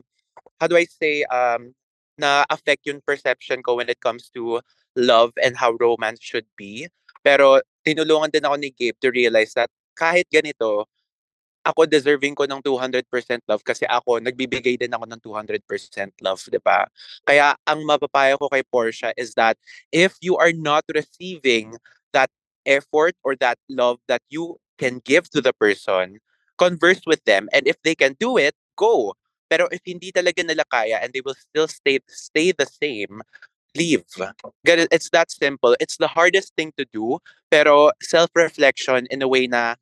[0.59, 1.73] how do I say, um,
[2.17, 4.59] na affect yung perception ko when it comes to
[4.97, 6.89] love and how romance should be.
[7.21, 10.89] Pero tinulungan din ako ni Gabe to realize that kahit ganito,
[11.67, 13.03] ako deserving ko ng 200%
[13.45, 16.87] love kasi ako, nagbibigay din ako ng 200% love, di ba?
[17.27, 19.59] Kaya ang mapapaya ko kay Portia is that
[19.91, 21.75] if you are not receiving
[22.15, 22.31] that
[22.63, 26.23] effort or that love that you can give to the person,
[26.55, 29.13] converse with them and if they can do it, go.
[29.47, 33.23] Pero if hindi talaga nila kaya and they will still stay stay the same,
[33.75, 34.03] leave.
[34.65, 35.75] It's that simple.
[35.79, 37.19] It's the hardest thing to do,
[37.51, 39.75] pero self-reflection in a way na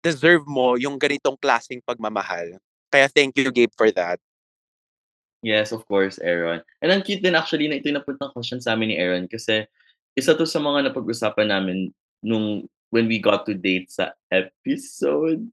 [0.00, 2.56] deserve mo yung ganitong klaseng pagmamahal.
[2.90, 4.18] Kaya thank you, Gabe, for that.
[5.40, 6.60] Yes, of course, Aaron.
[6.84, 9.64] And ang cute din actually na ito yung napuntang question sa amin ni Aaron kasi
[10.12, 11.88] isa to sa mga napag-usapan namin
[12.20, 15.48] nung when we got to date sa episode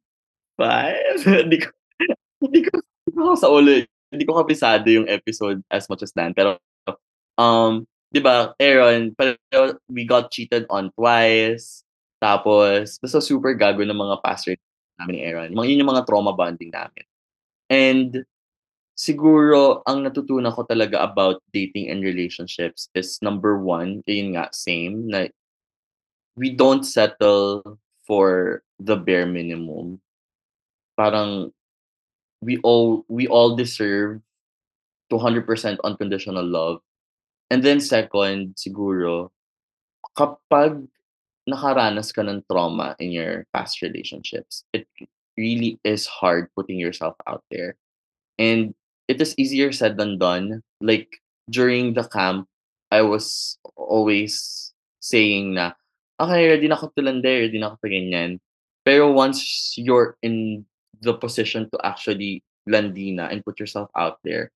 [0.60, 1.24] 5.
[1.48, 1.70] hindi ko
[2.44, 2.84] hindi ko
[3.18, 3.82] hindi ko sa ulo.
[3.82, 3.90] eh.
[4.14, 6.38] Hindi ko kabisado yung episode as much as Dan.
[6.38, 6.62] Pero
[7.42, 7.82] um,
[8.14, 9.36] 'di ba, Aaron, pero
[9.90, 11.82] we got cheated on twice.
[12.22, 15.52] Tapos, basta super gago ng mga past relationships namin ni Aaron.
[15.54, 17.06] Mga, yun yung mga trauma bonding namin.
[17.70, 18.26] And
[18.98, 25.06] siguro ang natutunan ko talaga about dating and relationships is number one, yun nga, same,
[25.06, 25.30] na
[26.34, 27.78] we don't settle
[28.10, 30.02] for the bare minimum.
[30.98, 31.54] Parang
[32.42, 34.22] we all we all deserve
[35.12, 36.80] 200% unconditional love.
[37.50, 39.32] And then second, siguro,
[40.18, 40.84] kapag
[41.48, 44.86] nakaranas ka ng trauma in your past relationships, it
[45.40, 47.80] really is hard putting yourself out there.
[48.38, 48.76] And
[49.08, 50.62] it is easier said than done.
[50.82, 52.52] Like during the camp,
[52.92, 55.72] I was always saying na,
[56.20, 58.40] okay, ready na ako to lander, ready na ako to ganyan.
[58.84, 60.68] Pero once you're in
[61.02, 64.52] the position to actually landina and put yourself out there,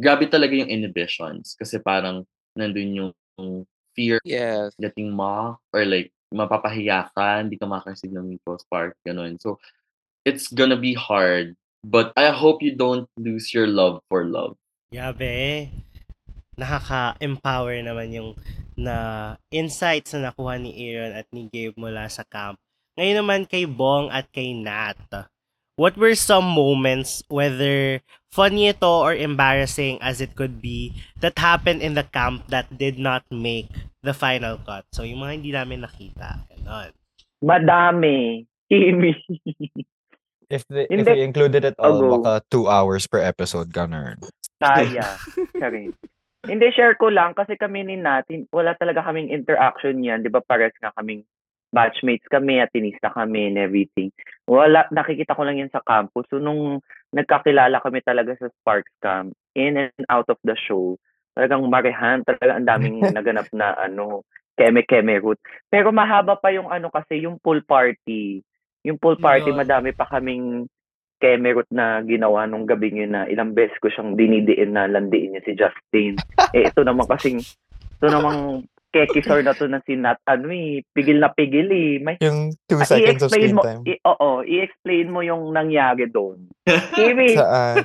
[0.00, 1.56] grabe talaga yung inhibitions.
[1.56, 2.24] Kasi parang
[2.58, 3.64] nandun yung
[3.96, 4.72] fear Yes.
[4.80, 9.36] getting mocked or like mapapahiya ka, hindi ka makakasig ng Migos Park, ganun.
[9.36, 9.60] So,
[10.24, 11.54] it's gonna be hard.
[11.84, 14.56] But I hope you don't lose your love for love.
[14.94, 15.68] Yabe.
[16.56, 18.30] Nakaka-empower naman yung
[18.76, 22.56] na insights na nakuha ni Aaron at ni Gabe mula sa camp.
[22.96, 24.96] Ngayon naman kay Bong at kay Nat.
[25.76, 28.00] What were some moments, whether
[28.32, 32.98] funny ito or embarrassing as it could be, that happened in the camp that did
[32.98, 33.68] not make
[34.02, 34.84] the final cut?
[34.92, 36.44] So, yung mga hindi namin nakita.
[36.48, 36.90] Ganon.
[37.42, 38.46] Madami.
[38.70, 39.12] Kimi.
[40.52, 41.12] If, the, if Hindi.
[41.16, 42.20] we included it all, Ago.
[42.20, 44.20] baka two hours per episode, ganun.
[44.60, 45.16] Saya.
[46.44, 50.20] Hindi, share ko lang kasi kami ni natin, wala talaga kaming interaction yan.
[50.20, 51.24] Di ba pares nga kaming
[51.72, 54.12] batchmates kami, atinista kami and everything.
[54.44, 56.28] Wala, nakikita ko lang yan sa campus.
[56.28, 56.84] So, nung
[57.16, 61.00] nagkakilala kami talaga sa Sparks Camp, in and out of the show,
[61.32, 64.22] talagang marehan, talaga ang daming naganap na ano,
[64.60, 65.40] keme-keme route.
[65.72, 68.44] Pero mahaba pa yung ano kasi, yung pool party.
[68.84, 69.58] Yung pool party, Yun.
[69.64, 70.68] madami pa kaming
[71.22, 75.42] kemerot na ginawa nung gabi yun na ilang beses ko siyang dinidiin na landiin niya
[75.46, 76.18] si Justin.
[76.56, 81.16] eh, ito naman kasing, ito namang kekisor na to na si Nat, ano eh, pigil
[81.16, 81.96] na pigil eh.
[81.98, 83.82] May, Yung two Ah, seconds of screen mo, time.
[83.84, 86.46] i- oo, i-explain mo yung nangyari doon.
[86.94, 87.82] Kimi, Saan?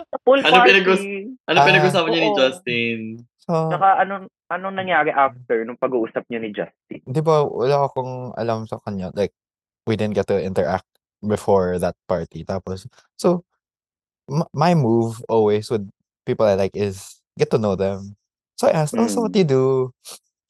[0.00, 0.66] sa pool Ano party.
[0.70, 1.06] pinag-us-
[1.44, 1.66] Ano Ah.
[1.66, 2.38] pinag-usapan niyo ni Oo.
[2.38, 2.98] Justin?
[3.42, 7.00] So, Saka anong, anong nangyari after nung pag-uusap niyo ni Justin?
[7.02, 9.10] di ba, wala akong alam sa kanya.
[9.12, 9.34] Like,
[9.84, 10.86] we didn't get to interact
[11.20, 12.46] before that party.
[12.46, 13.42] Tapos, so,
[14.24, 15.82] m- my move always with
[16.22, 18.14] people I like is get to know them.
[18.60, 19.88] So I asked, oh, so what do you do?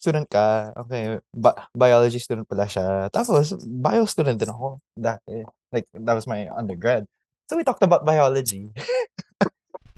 [0.03, 0.75] Student ka?
[0.75, 3.07] Okay, ba- biology student pala siya.
[3.15, 4.83] Tapos, bio student din ako.
[4.99, 5.47] Dati.
[5.71, 7.07] Like, that was my undergrad.
[7.47, 8.75] So we talked about biology.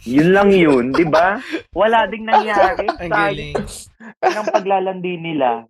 [0.04, 1.40] Yun lang yun, di ba?
[1.72, 2.84] Wala ding nangyari.
[3.00, 3.56] Ang galing.
[4.20, 5.64] ng paglalandi nila.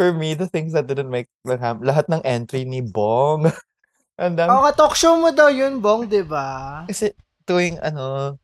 [0.00, 3.44] For me, the things that didn't make that happen, lahat ng entry ni Bong.
[4.16, 6.88] And then, Oh, ka-talk show mo daw yun, Bong, di ba?
[6.88, 7.12] Kasi
[7.44, 8.40] tuwing ano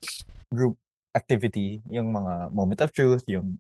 [0.53, 0.77] group
[1.15, 3.59] activity, yung mga moment of truth, yung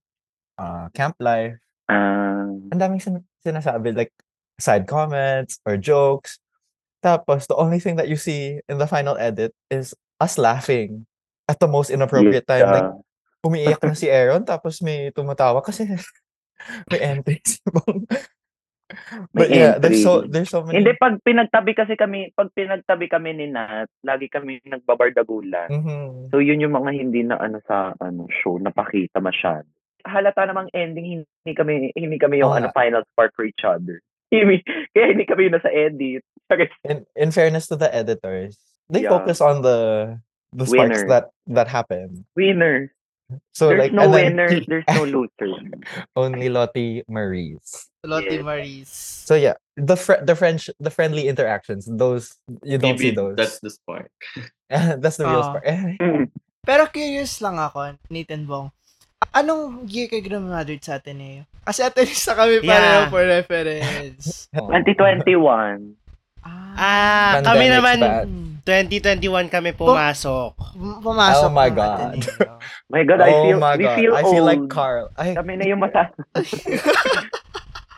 [0.58, 4.12] uh, camp life, Ah, ang daming sin- sinasabi like
[4.56, 6.40] side comments or jokes.
[7.04, 11.04] Tapos the only thing that you see in the final edit is us laughing
[11.44, 12.64] at the most inappropriate time.
[12.72, 13.44] Like yeah.
[13.44, 15.84] umiiyak na si Aaron tapos may tumatawa kasi
[16.90, 18.08] may entry si Bong.
[19.32, 20.30] But yeah, there's so entry.
[20.30, 20.80] there's so many.
[20.80, 25.68] Hindi, pag pinagtabi kasi kami, pag pinagtabi kami ni Nat, lagi kami nagbabardagulan.
[25.70, 26.30] Mhm.
[26.30, 29.66] So, yun yung mga hindi na ano sa ano show, napakita masyado.
[30.04, 34.00] Halata namang ending, hindi kami, hindi kami yung Oo ano, final spark for each other.
[34.34, 36.26] Hindi, kaya hindi kami yung nasa edit.
[36.82, 38.58] In in fairness to the editors,
[38.90, 39.14] they Yeah.
[39.14, 40.10] focus on the
[40.50, 41.10] the sparks Winner.
[41.10, 42.26] that that happen.
[42.34, 42.90] Winners.
[43.56, 44.36] So there's like no and then
[44.68, 45.04] there's no
[45.40, 45.56] losers.
[46.14, 47.88] only Lottie Marie's.
[48.04, 48.44] Lottie Yes.
[48.44, 48.90] Maris.
[49.24, 53.36] So yeah, the fr- the French the friendly interactions, those you don't see Maybe those.
[53.36, 54.12] that's the spark.
[54.68, 55.48] That's the real Oo.
[55.54, 55.64] spark.
[56.02, 56.24] Mm.
[56.64, 58.72] Pero curious lang ako, Nathan Bong.
[59.32, 61.44] Anong year ka graduate sa Ateneo?
[61.64, 63.08] Kasi Ateneo kami pareho Yeah.
[63.08, 64.48] for reference.
[64.52, 65.96] 2021.
[66.44, 68.28] Ah, kami Pandemic's naman, bad.
[68.64, 68.88] Hmm.
[68.88, 70.56] 2021 kami pumasok.
[70.56, 72.16] Pum- Pumasok Oh my God.
[72.16, 72.56] Ateneo.
[72.92, 74.64] My God, I oh feel, my we god, feel I feel like.
[74.68, 75.06] Carl.
[75.14, 76.08] I Kami na yung mata.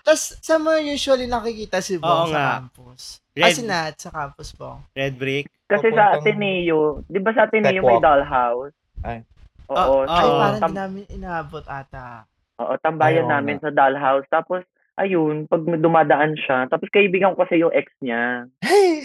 [0.02, 2.46] Tapos, saan mo usually nakikita si Bong Oo sa nga.
[2.60, 3.18] campus?
[3.32, 4.78] Red, Ah, si Nat sa campus, Bong.
[4.92, 5.50] Red Brick.
[5.66, 8.74] Kasi sa Papuntang- Ateneo, di ba sa Ateneo Tech may dollhouse?
[9.02, 9.18] Ay.
[9.66, 10.02] Oo.
[10.02, 10.38] Ah, Ay, Oo.
[10.40, 12.22] parang tam- di namin inaabot ata.
[12.56, 14.26] oo, tambayan Ay, oo namin sa dollhouse.
[14.26, 14.62] Tapos,
[14.96, 18.48] ayun, pag dumadaan siya, tapos kaibigan ko kasi yung ex niya.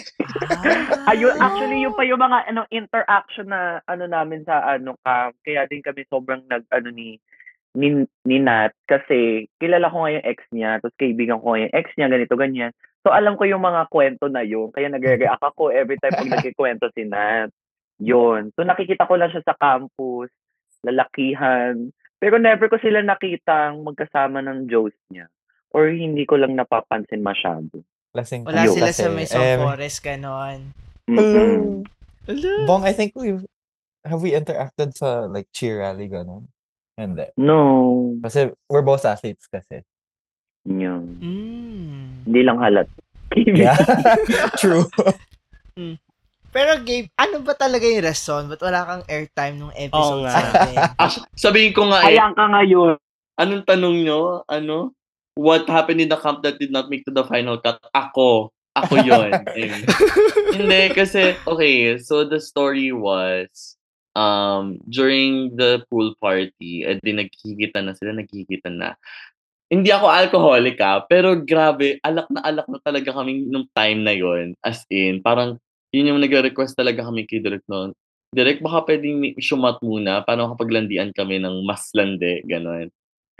[1.01, 5.35] Ah, Ayun, actually, yung pa yung mga ano, interaction na ano namin sa ano camp.
[5.43, 7.19] Kaya din kami sobrang nag, ano ni,
[7.75, 8.71] ni, ni Nat.
[8.87, 10.79] Kasi kilala ko nga yung ex niya.
[10.79, 12.71] Tapos kaibigan ko yung ex niya, ganito, ganyan.
[13.03, 14.69] So, alam ko yung mga kwento na yun.
[14.71, 17.51] Kaya nagre-react ako every time pag nagkikwento si Nat.
[18.01, 18.55] Yun.
[18.55, 20.31] So, nakikita ko lang siya sa campus,
[20.85, 21.91] lalakihan.
[22.21, 25.25] Pero never ko sila nakitang magkasama ng Joes niya.
[25.71, 27.83] Or hindi ko lang napapansin masyado.
[28.11, 29.09] Lasing Wala tayo sila sa kasi.
[29.09, 30.59] may Eh, Soul Forest, ganon.
[31.07, 31.83] Mm-mm.
[32.65, 33.43] Bong, I think we've
[34.03, 36.49] have we interacted sa like cheer rally ganon?
[36.93, 37.31] Hindi.
[37.35, 38.17] No.
[38.19, 39.81] Kasi we're both athletes kasi.
[40.63, 41.17] Yun.
[41.17, 42.05] Mm.
[42.27, 42.87] Hindi lang halat.
[43.31, 43.79] Yeah.
[44.59, 44.91] True.
[46.51, 48.51] Pero Gabe, ano ba talaga yung rason?
[48.51, 50.35] Ba't wala kang airtime nung episode nga.
[50.35, 50.39] sa?
[51.07, 52.99] Actu- sabihin ko nga eh, Ayan ka ngayon.
[53.39, 54.19] anong tanong nyo?
[54.45, 54.91] Ano?
[55.35, 57.79] What happened in the camp that did not make to the final cut?
[57.95, 58.51] Ako.
[58.75, 59.31] Ako yon.
[60.55, 63.75] Hindi, kasi, okay, so the story was,
[64.15, 68.95] um, during the pool party, eh di nagkikita na sila, nagkikita na.
[69.71, 74.11] Hindi ako alcoholic ah, pero grabe, alak na alak na talaga kami nung time na
[74.11, 75.55] yon As in, parang,
[75.95, 77.95] yun yung nag-request talaga kami kay Direk noon.
[78.35, 82.87] Direk, baka pwedeng shumat muna para makapaglandian kami ng mas lande, gano'n.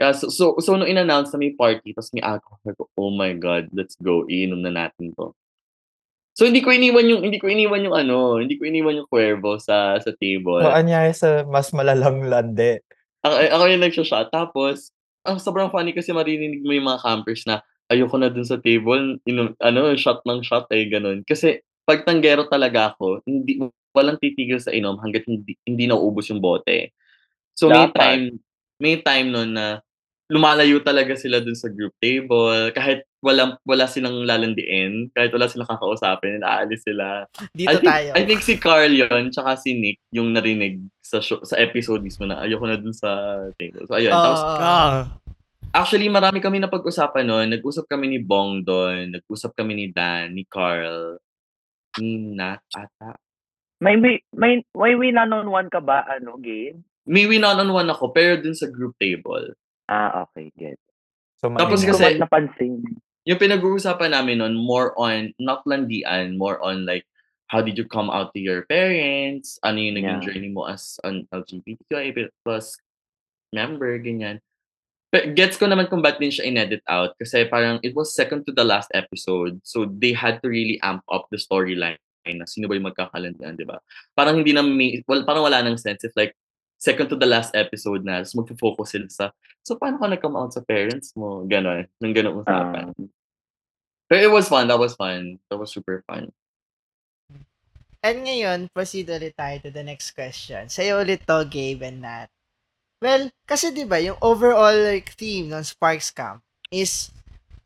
[0.02, 3.70] Kaso, so, so, nung in-announce na may party, tapos may alcohol, ko, oh my God,
[3.70, 5.30] let's go, iinom na natin to.
[6.32, 9.60] So hindi ko iniwan yung hindi ko iniwan yung ano, hindi ko iniwan yung Cuervo
[9.60, 10.64] sa sa table.
[10.64, 12.80] So, anyari sa mas malalang lande?
[13.20, 14.32] Ako, ako yung nagsha-shot.
[14.32, 14.90] Tapos,
[15.22, 17.60] ang sobrang funny kasi marinig mo yung mga campers na
[17.92, 21.20] ayoko na dun sa table, inu- ano, shot ng shot eh, ganun.
[21.22, 23.60] Kasi pag tanggero talaga ako, hindi
[23.92, 26.96] walang titigil sa inom hangga't hindi, hindi nauubos yung bote.
[27.52, 28.00] So may Dapat.
[28.00, 28.24] time,
[28.80, 29.84] may time nun na
[30.32, 32.72] lumalayo talaga sila dun sa group table.
[32.72, 37.28] Kahit walang, wala silang lalandiin, kahit wala silang kakausapin, aalis sila.
[37.52, 38.10] Dito I think, tayo.
[38.16, 42.24] I think si Carl yun, tsaka si Nick, yung narinig sa show, sa episode mismo
[42.24, 43.84] na ayoko na dun sa table.
[43.84, 44.16] So ayun.
[44.16, 44.40] Oo, Tapos.
[44.40, 45.04] Ah.
[45.76, 47.52] actually, marami kami na pag-usapan nun.
[47.52, 51.20] Nag-usap kami ni Bong doon, nag-usap kami ni Dan, ni Carl,
[52.00, 53.20] ni Nat ata.
[53.82, 56.86] May, may, may, may win on one ka ba, ano, game?
[57.04, 59.52] May win on one ako, pero dun sa group table.
[59.88, 60.78] Ah, okay, get.
[61.42, 62.72] So, Tapos Hindi ko kasi- napansin.
[63.22, 67.06] yung pinag-uusapan namin nun, more on, not landian, more on like,
[67.50, 69.58] how did you come out to your parents?
[69.62, 70.24] Ano yung naging Yeah.
[70.24, 72.78] journey mo as an LGBTQIA plus
[73.52, 74.40] member, ganyan.
[75.12, 78.48] But gets ko naman kung ba't din siya in-edit out kasi parang it was second
[78.48, 79.60] to the last episode.
[79.60, 83.68] So they had to really amp up the storyline na sino ba yung magkakalandian, di
[83.68, 83.76] ba?
[84.16, 86.32] Parang hindi na may, well, parang wala nang sense if like
[86.82, 89.24] second to the last episode na tapos magpo-focus sila sa
[89.62, 91.46] so paano ka nag-come out sa parents mo?
[91.46, 91.86] Ganon.
[92.02, 92.90] Nang ganon usapan.
[94.10, 94.66] But it was fun.
[94.66, 95.38] That was fun.
[95.46, 96.34] That was super fun.
[98.02, 100.66] And ngayon, proceed ulit tayo to the next question.
[100.66, 102.26] Sa'yo ulit to, Gabe and Nat.
[102.98, 107.14] Well, kasi 'di ba yung overall like theme ng Sparks Camp is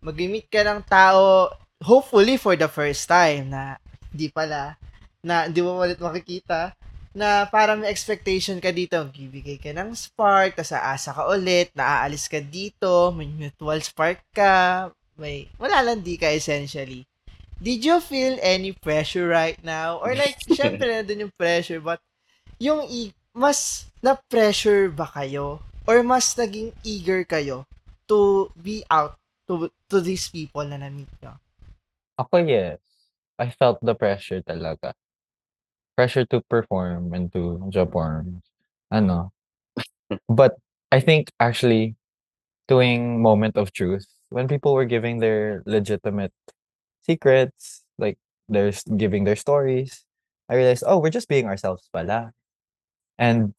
[0.00, 1.52] mag-meet ka ng tao
[1.84, 3.76] hopefully for the first time na
[4.08, 4.80] di pala
[5.20, 6.72] na hindi mo ulit makikita
[7.16, 12.28] na parang may expectation ka dito, bibigay ka ng spark, tas aasa ka ulit, naaalis
[12.28, 17.08] ka dito, may mutual spark ka, may wala lang di ka essentially.
[17.56, 19.96] Did you feel any pressure right now?
[20.04, 22.04] Or like, syempre nandun yung pressure, but
[22.60, 25.64] yung i- mas na-pressure ba kayo?
[25.88, 27.64] Or mas naging eager kayo
[28.04, 29.16] to be out
[29.48, 31.40] to to these people na na-meet nyo?
[32.20, 32.76] Ako, yes.
[33.40, 34.92] I felt the pressure talaga.
[35.96, 38.42] Pressure to perform and to job perform.
[38.92, 39.32] Ano.
[40.28, 40.56] But
[40.92, 41.96] I think actually
[42.68, 46.32] doing moment of truth when people were giving their legitimate
[47.02, 48.18] secrets, like
[48.48, 50.04] they're giving their stories,
[50.48, 52.32] I realized, oh, we're just being ourselves pala.
[53.18, 53.54] And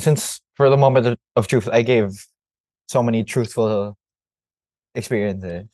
[0.00, 2.10] since for the moment of truth, I gave
[2.88, 3.96] so many truthful
[4.94, 5.66] experiences,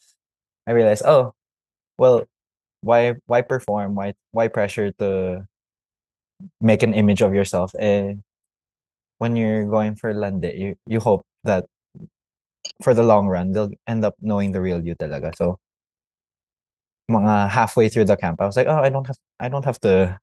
[0.66, 1.34] I realized, oh,
[1.98, 2.26] well,
[2.80, 3.94] why why perform?
[3.94, 5.46] Why why pressure to
[6.60, 7.72] make an image of yourself?
[7.78, 8.22] And
[9.18, 11.66] when you're going for lande, you you hope that
[12.82, 15.34] for the long run they'll end up knowing the real you talaga.
[15.34, 15.58] So
[17.10, 19.80] mga halfway through the camp, I was like, oh, I don't have I don't have
[19.80, 20.20] to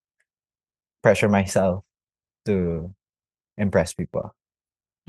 [1.02, 1.84] pressure myself
[2.46, 2.94] to
[3.58, 4.34] impress people.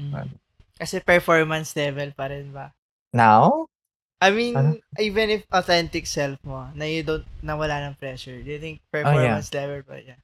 [0.00, 0.36] Mm.
[0.76, 2.72] Kasi performance level pa rin ba?
[3.12, 3.68] Now,
[4.20, 4.80] I mean, Ano?
[4.96, 8.80] even if authentic self mo, na you don't, na wala ng pressure, do you think
[8.80, 9.04] oh, yeah.
[9.04, 10.20] performance level pa yeah.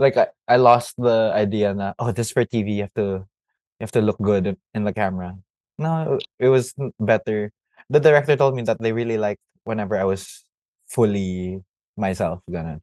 [0.00, 3.28] like I, I lost the idea na oh this is for TV you have to
[3.76, 5.36] you have to look good in the camera.
[5.78, 7.52] No, it was better.
[7.88, 10.44] The director told me that they really liked whenever I was
[10.88, 11.64] fully
[11.96, 12.44] myself.
[12.44, 12.80] Ganun.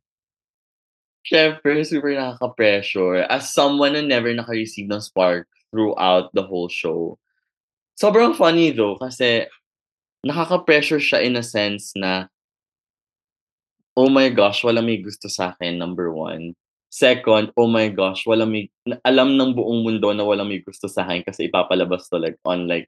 [1.21, 3.29] Siyempre, super nakaka-pressure.
[3.29, 7.19] As someone na never naka-receive ng spark throughout the whole show.
[7.93, 9.45] Sobrang funny though, kasi
[10.25, 12.27] nakaka-pressure siya in a sense na,
[13.97, 16.53] oh my gosh, wala may gusto sa akin, number one.
[16.89, 18.69] Second, oh my gosh, wala may,
[19.03, 22.65] alam ng buong mundo na wala may gusto sa akin kasi ipapalabas to like on
[22.65, 22.87] like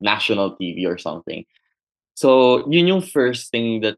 [0.00, 1.44] national TV or something.
[2.18, 3.96] So, yun yung first thing that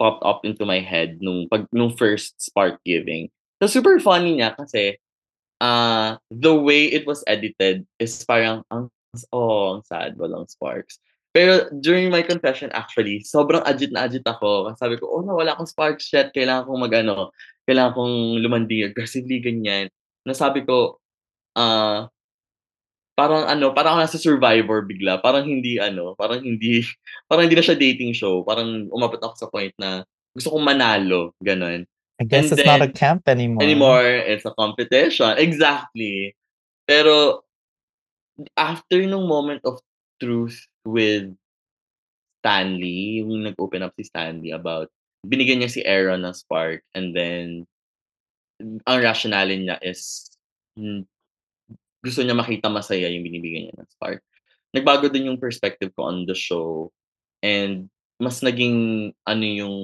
[0.00, 3.28] popped up into my head nung pag nung first spark giving.
[3.60, 4.96] So super funny niya kasi
[5.60, 8.88] uh, the way it was edited is parang ang
[9.28, 10.96] oh, ang sad walang sparks.
[11.30, 14.74] Pero during my confession actually, sobrang agit na agit ako.
[14.74, 16.34] Sabi ko, oh, nawala akong sparks yet.
[16.34, 17.30] Kailangan kong mag-ano,
[17.70, 19.86] kailangan kong lumandi aggressively ganyan.
[20.26, 20.98] Nasabi ko,
[21.54, 22.10] ah,
[23.14, 25.22] parang ano, parang ako nasa Survivor bigla.
[25.22, 26.82] Parang hindi ano, parang hindi
[27.30, 28.42] parang hindi na siya dating show.
[28.42, 30.02] Parang umabot ako sa point na
[30.34, 31.86] gusto kong manalo, ganun.
[32.20, 33.62] I guess And it's not a then- camp anymore.
[33.62, 35.38] Anymore, it's a competition.
[35.38, 36.34] Exactly.
[36.90, 37.46] Pero
[38.58, 39.78] after nung moment of
[40.20, 41.34] truth with
[42.40, 44.88] Stanley, yung nag-open up si Stanley about
[45.20, 47.68] binigyan niya si Aaron ng spark and then
[48.88, 50.32] ang rationale niya is
[50.76, 51.04] hmm,
[52.00, 54.24] gusto niya makita masaya yung binibigyan niya ng spark.
[54.72, 56.88] Nagbago din yung perspective ko on the show
[57.44, 59.76] and mas naging ano yung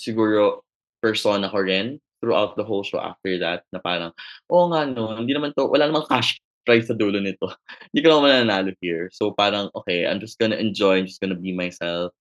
[0.00, 0.64] siguro
[1.04, 4.12] persona ko rin throughout the whole show after that na parang,
[4.48, 7.50] oo nga no, hindi naman to, wala namang cash prize sa dulo nito.
[7.90, 9.10] hindi ko naman mananalo here.
[9.10, 12.14] So parang, okay, I'm just gonna enjoy, I'm just gonna be myself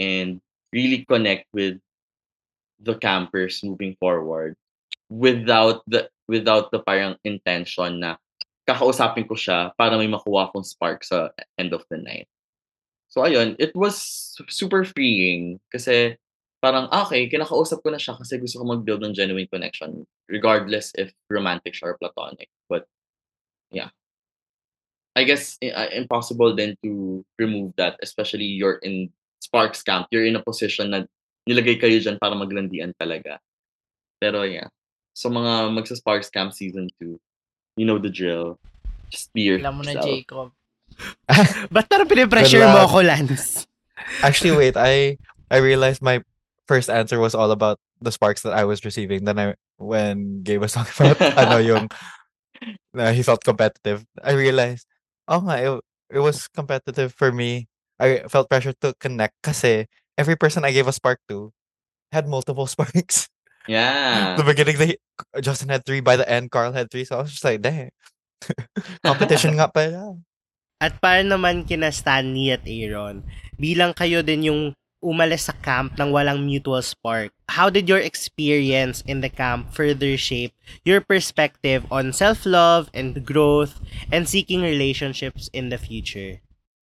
[0.00, 0.40] and
[0.72, 1.76] really connect with
[2.80, 4.56] the campers moving forward
[5.12, 8.16] without the without the parang intention na
[8.64, 11.28] kakausapin ko siya para may makuha akong spark sa
[11.60, 12.26] end of the night.
[13.12, 13.96] So ayun, it was
[14.48, 16.16] super freeing kasi
[16.64, 20.90] parang ah, okay, kinakausap ko na siya kasi gusto ko mag-build ng genuine connection regardless
[20.96, 22.48] if romantic or platonic.
[22.66, 22.90] But
[23.70, 23.90] yeah.
[25.16, 29.08] I guess uh, impossible then to remove that especially you're in
[29.40, 30.08] Sparks camp.
[30.10, 31.08] You're in a position na
[31.48, 33.40] nilagay kayo diyan para maglandian talaga.
[34.20, 34.68] Pero yeah.
[35.16, 37.16] So mga magsa-Sparks camp season 2,
[37.80, 38.60] you know the drill.
[39.08, 39.72] Just be yourself.
[39.72, 40.48] Alam mo na, Jacob.
[41.72, 43.64] Ba't parang pinipressure mo ako, Lance?
[44.26, 44.76] Actually, wait.
[44.76, 45.16] I
[45.48, 46.20] I realized my
[46.66, 49.24] first answer was all about the sparks that I was receiving.
[49.24, 49.46] Then I
[49.78, 51.88] when Gabe was talking about ano yung
[52.94, 54.04] na he felt competitive.
[54.22, 54.86] I realized,
[55.28, 55.72] oh nga, it,
[56.16, 57.68] it was competitive for me.
[57.98, 59.86] I felt pressure to connect kasi
[60.16, 61.52] every person I gave a spark to
[62.12, 63.28] had multiple sparks.
[63.66, 64.38] Yeah.
[64.38, 64.96] the beginning, they
[65.42, 66.00] Justin had three.
[66.00, 67.04] By the end, Carl had three.
[67.04, 67.90] So I was just like, dang.
[69.06, 70.22] Competition nga pala.
[70.78, 73.24] At paano naman kina Stanley at Aaron?
[73.58, 74.62] Bilang kayo din yung
[75.04, 77.32] umalis sa camp ng walang mutual spark.
[77.52, 80.52] How did your experience in the camp further shape
[80.84, 83.80] your perspective on self-love and growth
[84.12, 86.40] and seeking relationships in the future?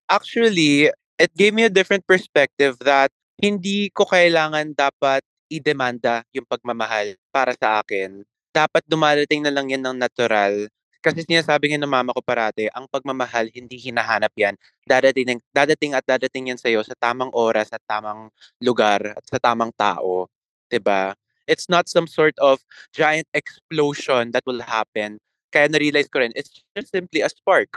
[0.09, 0.89] Actually,
[1.20, 7.53] it gave me a different perspective that hindi ko kailangan dapat idemanda yung pagmamahal para
[7.57, 8.26] sa akin.
[8.53, 10.70] Dapat dumarating na lang yan ng natural.
[11.04, 14.56] Kasi sinasabi nga ng mama ko parati, ang pagmamahal hindi hinahanap yan.
[14.88, 18.32] Dadating, dadating at dadating yan sa'yo sa tamang oras at tamang
[18.64, 20.32] lugar at sa tamang tao.
[20.72, 21.12] 'Di ba?
[21.43, 22.64] It's not some sort of
[22.95, 25.20] giant explosion that will happen.
[25.51, 27.68] Kaya na-realize ko rin, it's just simply a spark.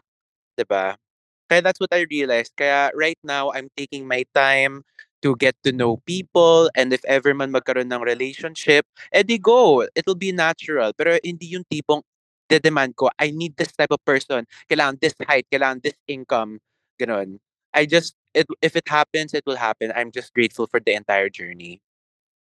[0.59, 0.97] 'Di ba?
[1.51, 2.55] Kaya that's what I realized.
[2.59, 4.83] Kaya right now, I'm taking my time
[5.22, 9.85] to get to know people and if ever man magkaroon ng relationship, edi go.
[9.99, 10.93] It'll be natural.
[10.95, 12.03] Pero hindi yung tipong
[12.49, 14.47] de-demand ko, I need this type of person.
[14.70, 16.59] Kailangan this height, kailangan this income.
[16.99, 17.38] Ganon.
[17.74, 19.92] I just, it, if it happens, it will happen.
[19.94, 21.82] I'm just grateful for the entire journey.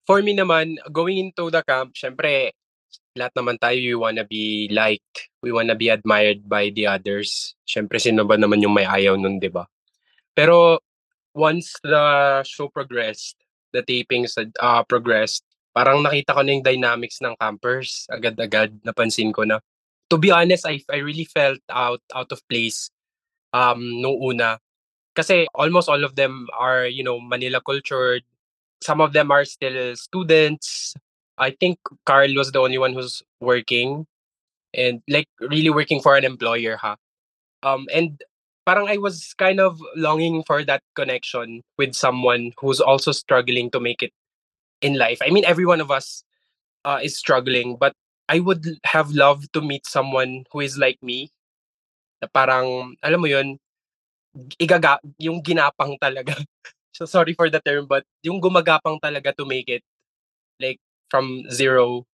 [0.06, 2.52] For me naman, going into the camp, syempre,
[3.16, 5.32] lahat naman tayo, we wanna be liked.
[5.42, 7.56] We wanna be admired by the others.
[7.66, 9.66] Syempre, sino ba naman yung may ayaw nun, di ba?
[10.36, 10.78] Pero,
[11.34, 13.34] once the show progressed,
[13.74, 15.42] the tapings uh, progressed,
[15.74, 18.06] parang nakita ko na yung dynamics ng campers.
[18.06, 19.58] Agad-agad, napansin ko na.
[20.14, 22.86] To be honest, I, I really felt out out of place
[23.50, 24.62] um, nung una.
[25.18, 28.22] Kasi almost all of them are, you know, Manila cultured.
[28.78, 30.94] Some of them are still students.
[31.34, 34.06] I think Carl was the only one who's working
[34.70, 36.94] and like really working for an employer, ha.
[37.66, 38.22] Um, and
[38.66, 43.80] parang I was kind of longing for that connection with someone who's also struggling to
[43.82, 44.14] make it
[44.78, 45.18] in life.
[45.26, 46.22] I mean, every one of us
[46.86, 47.98] uh, is struggling, but
[48.28, 51.28] I would have loved to meet someone who is like me.
[52.22, 53.60] Na parang, alam mo yun,
[54.56, 56.34] igaga, yung ginapang talaga.
[56.96, 59.84] so sorry for the term, but yung gumagapang talaga to make it.
[60.60, 62.06] Like, from zero.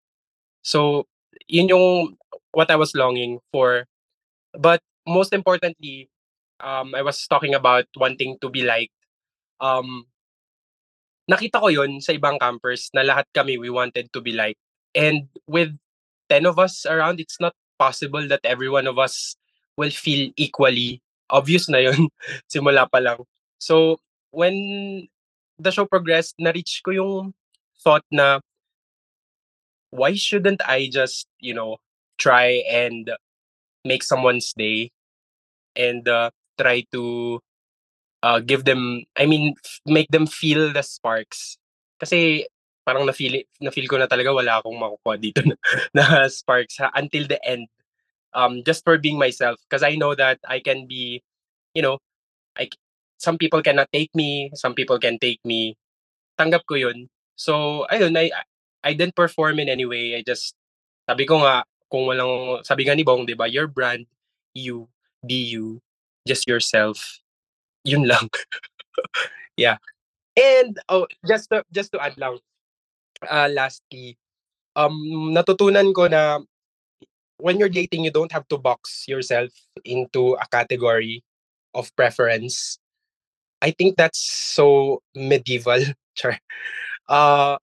[0.61, 1.07] So,
[1.47, 2.17] yun yung
[2.51, 3.87] what I was longing for.
[4.53, 6.09] But most importantly,
[6.59, 8.93] um, I was talking about wanting to be liked.
[9.59, 10.05] Um,
[11.29, 14.59] nakita ko yun sa ibang campers na lahat kami, we wanted to be liked.
[14.93, 15.73] And with
[16.31, 19.35] 10 of us around, it's not possible that every one of us
[19.75, 21.03] will feel equally.
[21.27, 22.07] Obvious na yun,
[22.51, 23.19] simula pa lang.
[23.59, 23.99] So,
[24.31, 24.55] when
[25.59, 27.35] the show progressed, na-reach ko yung
[27.83, 28.39] thought na
[29.91, 31.83] why shouldn't I just, you know,
[32.17, 33.11] try and
[33.83, 34.91] make someone's day
[35.75, 37.39] and uh, try to
[38.23, 41.57] uh, give them, I mean, f- make them feel the sparks.
[41.99, 42.47] Kasi
[42.85, 45.55] parang na-feel, na-feel ko na talaga wala akong makukuha dito na,
[45.97, 47.67] na sparks ha, until the end.
[48.33, 49.59] Um, just for being myself.
[49.67, 51.21] Because I know that I can be,
[51.75, 51.99] you know,
[52.57, 52.69] I,
[53.17, 55.77] some people cannot take me, some people can take me.
[56.39, 57.09] Tanggap ko yun.
[57.35, 58.31] So, ayun, I,
[58.83, 60.15] I didn't perform in any way.
[60.15, 60.55] I just,
[61.09, 64.07] sabi ko nga, kung walang, sabi nga ni Bong, di ba, your brand,
[64.55, 64.87] you,
[65.27, 65.81] be you,
[66.25, 67.19] just yourself.
[67.83, 68.29] Yun lang.
[69.57, 69.77] yeah.
[70.39, 72.39] And, oh, just to, just to add lang,
[73.29, 74.17] uh, lastly,
[74.75, 74.95] um,
[75.35, 76.39] natutunan ko na
[77.37, 79.49] when you're dating, you don't have to box yourself
[79.83, 81.23] into a category
[81.73, 82.77] of preference.
[83.61, 85.81] I think that's so medieval.
[87.09, 87.57] Uh,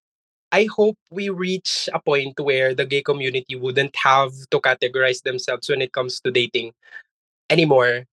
[0.53, 5.69] I hope we reach a point where the gay community wouldn't have to categorize themselves
[5.69, 6.73] when it comes to dating
[7.49, 8.05] anymore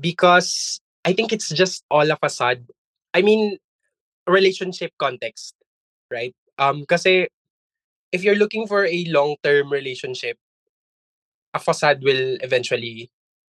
[0.00, 2.66] because I think it's just all a facade.
[3.14, 3.58] I mean,
[4.26, 5.54] relationship context,
[6.10, 6.34] right?
[6.58, 7.28] Um, kasi
[8.12, 10.38] if you're looking for a long-term relationship,
[11.52, 13.10] a facade will eventually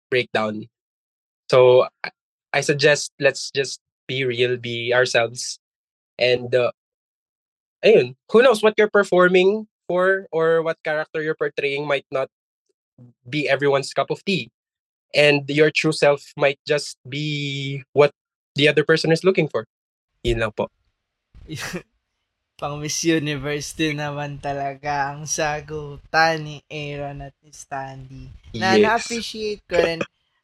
[0.10, 0.68] break down.
[1.50, 1.88] So
[2.54, 5.60] I, suggest let's just be real, be ourselves,
[6.20, 6.72] and uh,
[7.84, 12.30] ayun, who knows what you're performing for or what character you're portraying might not
[13.30, 14.50] be everyone's cup of tea.
[15.14, 18.12] And your true self might just be what
[18.56, 19.66] the other person is looking for.
[20.24, 20.70] Yun lang po.
[22.54, 28.30] Pang Miss Universe din naman talaga ang sagutan ni Aaron at ni Stanley.
[28.54, 28.84] Na Yes.
[28.86, 30.00] na-appreciate ko rin.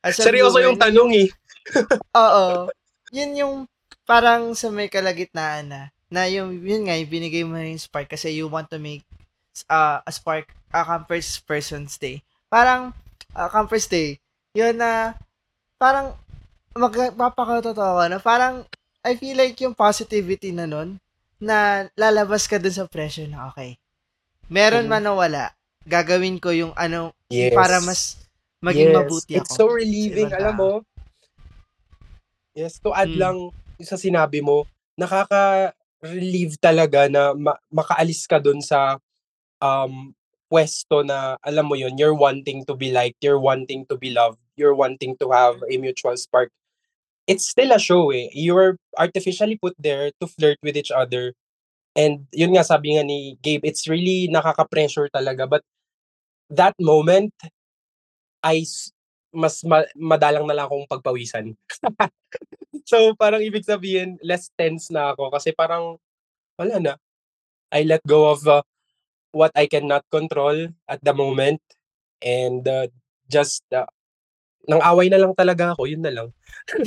[0.09, 1.29] Seryoso yung tanong eh.
[2.17, 2.67] Oo.
[3.13, 3.55] Yun yung
[4.09, 5.81] parang sa may kalagitnaan na.
[6.09, 9.05] Na yung, yun nga, yung binigay mo yung spark kasi you want to make
[9.69, 12.25] uh, a spark, a Campers Person's Day.
[12.49, 12.89] Parang,
[13.37, 14.17] uh, Campers Day,
[14.57, 15.13] yun na,
[15.77, 16.17] parang,
[16.73, 18.65] magpapakatotoo na parang,
[19.05, 20.97] I feel like yung positivity na nun,
[21.39, 23.79] na lalabas ka dun sa pressure na, okay,
[24.51, 24.91] meron Mhm.
[24.91, 25.55] man o wala,
[25.87, 27.55] gagawin ko yung ano, Yes.
[27.55, 28.01] para mas
[28.59, 29.43] maging Yes, mabuti ako.
[29.47, 30.71] It's so relieving, alam mo.
[32.53, 33.19] Yes, to add Mm.
[33.19, 33.37] lang
[33.79, 34.67] sa sinabi mo,
[34.99, 38.99] nakaka-relieve talaga na ma- makaalis ka dun sa
[39.63, 40.11] um,
[40.51, 44.41] pwesto na, alam mo yun, you're wanting to be liked, you're wanting to be loved,
[44.57, 46.49] you're wanting to have a mutual spark.
[47.29, 48.29] It's still a show eh.
[48.33, 51.33] You're artificially put there to flirt with each other.
[51.95, 55.49] And yun nga, sabi nga ni Gabe, it's really nakaka-pressure talaga.
[55.49, 55.63] But
[56.51, 57.33] that moment,
[58.43, 58.91] s-
[59.33, 61.53] mas ma- madalang na lang akong pagpawisan.
[62.89, 65.97] so parang ibig sabihin, less tense na ako kasi parang
[66.59, 66.93] wala na.
[67.73, 68.63] I let go of uh,
[69.31, 71.61] what I cannot control at the moment
[72.23, 72.87] and uh,
[73.29, 73.87] just uh,
[74.67, 76.27] nang away na lang talaga ako, yun na lang.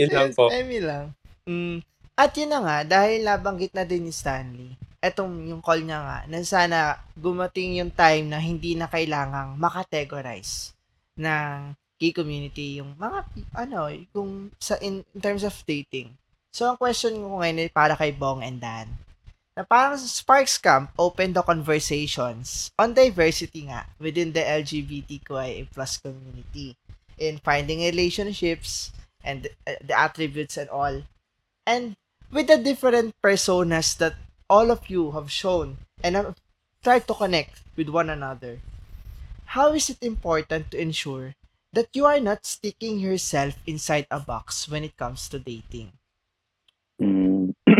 [0.00, 0.48] Yun lang po.
[0.48, 1.12] Emi lang.
[1.46, 1.84] Mm.
[2.16, 6.18] At yun na nga, dahil nabanggit na din ni Stanley, etong yung call niya nga,
[6.28, 6.78] na sana
[7.16, 10.72] gumating yung time na hindi na kailangang makategorize
[11.18, 16.12] ng gay community yung mga, ano, kung sa, in, in terms of dating.
[16.52, 18.92] So, ang question ko ngayon ay para kay Bong and Dan.
[19.52, 26.72] Na parang Sparks Camp opened the conversations on diversity nga within the LGBTQIA plus community
[27.20, 28.90] in finding relationships,
[29.22, 31.02] and uh, the attributes and all.
[31.66, 31.96] And
[32.32, 34.16] with the different personas that
[34.48, 36.40] all of you have shown and have
[36.82, 38.58] tried to connect with one another,
[39.54, 41.36] how is it important to ensure
[41.72, 45.92] that you are not sticking yourself inside a box when it comes to dating?
[47.00, 47.31] Mm.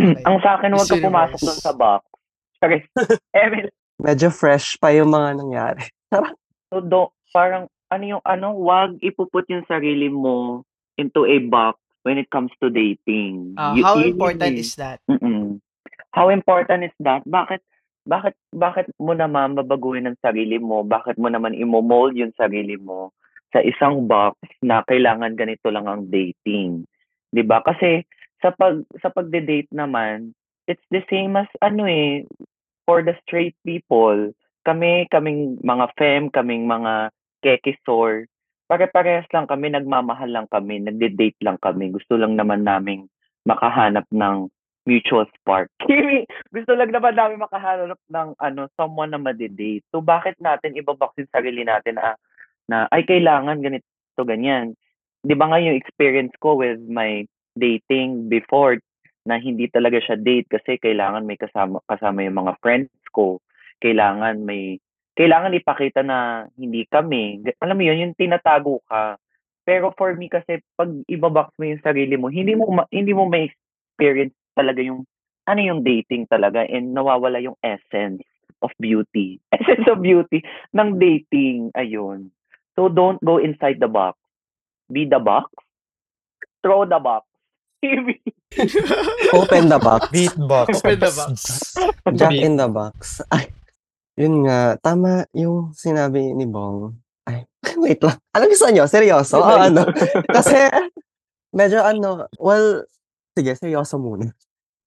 [0.02, 0.22] Okay.
[0.28, 2.02] Ang sa akin, huwag Miss ka pumasok doon sa box.
[2.58, 2.78] Sorry.
[3.38, 3.70] Emil,
[4.02, 5.84] Medyo fresh pa yung mga nangyari.
[6.74, 10.66] so do, parang, ano yung, ano, wag ipuput yung sarili mo
[10.98, 13.54] into a box when it comes to dating.
[13.54, 14.62] Uh, You- how yun important eh.
[14.62, 14.98] is that?
[15.06, 15.62] Mm-mm.
[16.12, 17.24] How important is that?
[17.24, 17.62] Bakit
[18.02, 20.82] bakit bakit mo naman babaguhin ang sarili mo?
[20.82, 23.14] Bakit mo naman imo-mold yung sarili mo
[23.54, 26.84] sa isang box na kailangan ganito lang ang dating?
[27.32, 27.62] 'Di ba?
[27.62, 28.02] Kasi
[28.42, 30.34] sa pag sa pagde-date naman,
[30.66, 32.26] it's the same as ano eh
[32.84, 34.34] for the straight people.
[34.66, 37.10] Kami kaming mga fem, kaming mga
[37.42, 38.26] kekisor,
[38.70, 41.90] pare-parehas lang kami, nagmamahal lang kami, nagde-date lang kami.
[41.90, 43.10] Gusto lang naman naming
[43.42, 44.46] makahanap ng
[44.86, 45.70] mutual spark.
[46.54, 49.86] Gusto lang naman namin makahanap ng ano, someone na madidate.
[49.94, 52.18] So bakit natin ibabox yung sarili natin na,
[52.66, 54.74] na ay kailangan ganito, ganyan.
[55.22, 57.26] 'Di ba nga yung experience ko with my
[57.56, 58.78] dating before
[59.22, 63.38] na hindi talaga siya date kasi kailangan may kasama kasama yung mga friends ko.
[63.78, 64.82] Kailangan may
[65.14, 67.44] kailangan ipakita na hindi kami.
[67.60, 69.20] Alam mo yun, yung tinatago ka.
[69.62, 73.30] Pero for me kasi pag ibabox mo yung sarili mo, hindi mo ma- hindi mo
[73.30, 75.06] may experience talaga yung
[75.46, 78.26] ano yung dating talaga and nawawala yung essence
[78.62, 79.42] of beauty.
[79.54, 81.74] Essence of beauty ng dating.
[81.74, 82.30] Ayun.
[82.78, 84.18] So don't go inside the box.
[84.86, 85.50] Be the box.
[86.62, 87.26] Throw the box.
[89.38, 90.08] Open the box.
[90.14, 90.66] Beatbox.
[90.78, 91.38] Open the box.
[92.18, 93.18] Jack in the box.
[93.32, 93.50] Ay,
[94.14, 94.78] yun nga.
[94.78, 96.94] Tama yung sinabi ni Bong.
[97.26, 97.42] Ay,
[97.82, 98.18] wait lang.
[98.30, 98.86] Ano gusto nyo?
[98.86, 99.42] Seryoso?
[99.42, 99.88] O ano?
[100.30, 100.70] Kasi,
[101.50, 102.86] medyo ano, well,
[103.34, 104.30] sige, seryoso muna.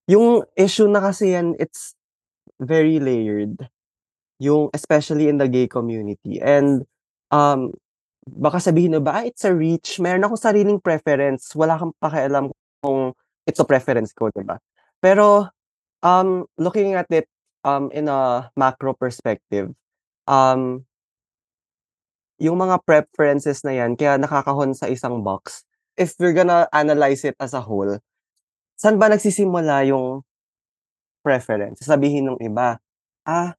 [0.08, 1.98] Yung issue na kasi yan, it's
[2.62, 3.60] very layered.
[4.40, 6.40] Yung, especially in the gay community.
[6.40, 6.86] And,
[7.34, 7.74] um,
[8.24, 9.98] baka sabihin na ba, ah, it's a reach.
[10.00, 11.52] Meron akong sariling preference.
[11.58, 12.56] Wala kang pakialam
[12.86, 13.18] kung
[13.50, 14.62] it's a preference ko, diba?
[15.02, 15.50] Pero,
[16.06, 17.26] Um, looking at it,
[17.66, 19.74] um, in a macro perspective,
[20.30, 20.86] um
[22.38, 25.64] yung mga preferences na yan kaya nakakahon sa isang box,
[25.98, 27.98] if we're gonna analyze it as a whole,
[28.80, 30.24] saan ba nagsisimula yung
[31.26, 31.82] preference?
[31.84, 32.78] Sasabihin nung iba,
[33.26, 33.56] "Ah,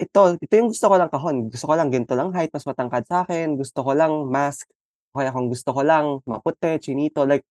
[0.00, 3.04] ito ito yung gusto ko lang kahon, gusto ko lang ganito lang height, mas matangkad
[3.08, 4.68] sa'kin, gusto ko lang mask,
[5.14, 7.44] o kaya kung gusto ko lang maputi, chinito." Like,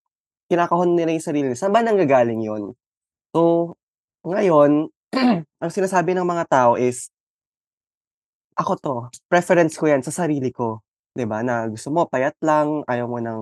[0.50, 1.52] kinakahon nila yung sarili.
[1.54, 2.74] Saan ba nanggagaling yun?
[3.34, 3.74] So,
[4.26, 4.90] ngayon,
[5.62, 7.10] ang sinasabi ng mga tao is
[8.58, 8.94] ako 'to,
[9.30, 10.82] preference ko yan sa sarili ko,
[11.16, 13.40] ba, na gusto mo payat lang, ayaw mo ng,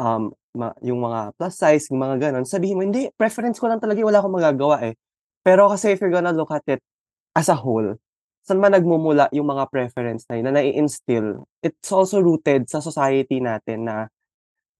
[0.00, 0.22] um,
[0.56, 2.46] ma yung mga plus size, yung mga gano'n.
[2.48, 4.94] Sabihin mo, "Hindi, preference ko lang talaga, eh, wala akong magagawa, eh."
[5.44, 6.80] Pero kasi if you're gonna look at it
[7.36, 7.96] as a whole,
[8.46, 11.44] saan ba nagmumula yung mga preference na yun, na nai-instill?
[11.64, 14.08] It's also rooted sa society natin na,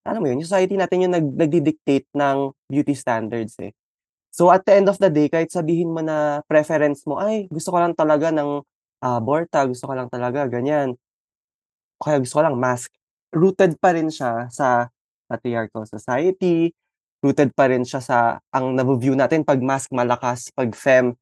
[0.06, 3.72] alam mo yun, society natin yung nag nagdi-dictate ng beauty standards, eh.
[4.34, 7.72] So, at the end of the day, kahit sabihin mo na preference mo, "Ay, gusto
[7.74, 8.62] ko lang talaga ng,
[9.04, 10.96] ah, borta, gusto ko lang talaga ganyan."
[12.00, 12.92] Kaya gusto ko lang mask.
[13.32, 14.88] Rooted pa rin siya sa
[15.28, 16.70] patriarchal society,
[17.24, 18.18] rooted pa rin siya sa
[18.52, 21.16] ang navu-view natin 'pag mask malakas, 'pag femme,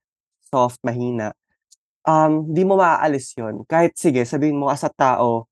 [0.50, 1.32] soft, mahina.
[2.06, 3.64] Um, di mo maaalis yun.
[3.68, 5.48] Kahit sige sabihin mo as a tao,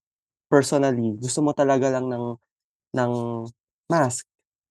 [0.52, 2.36] personally, gusto mo talaga lang ng
[2.96, 3.12] ng
[3.90, 4.24] mask.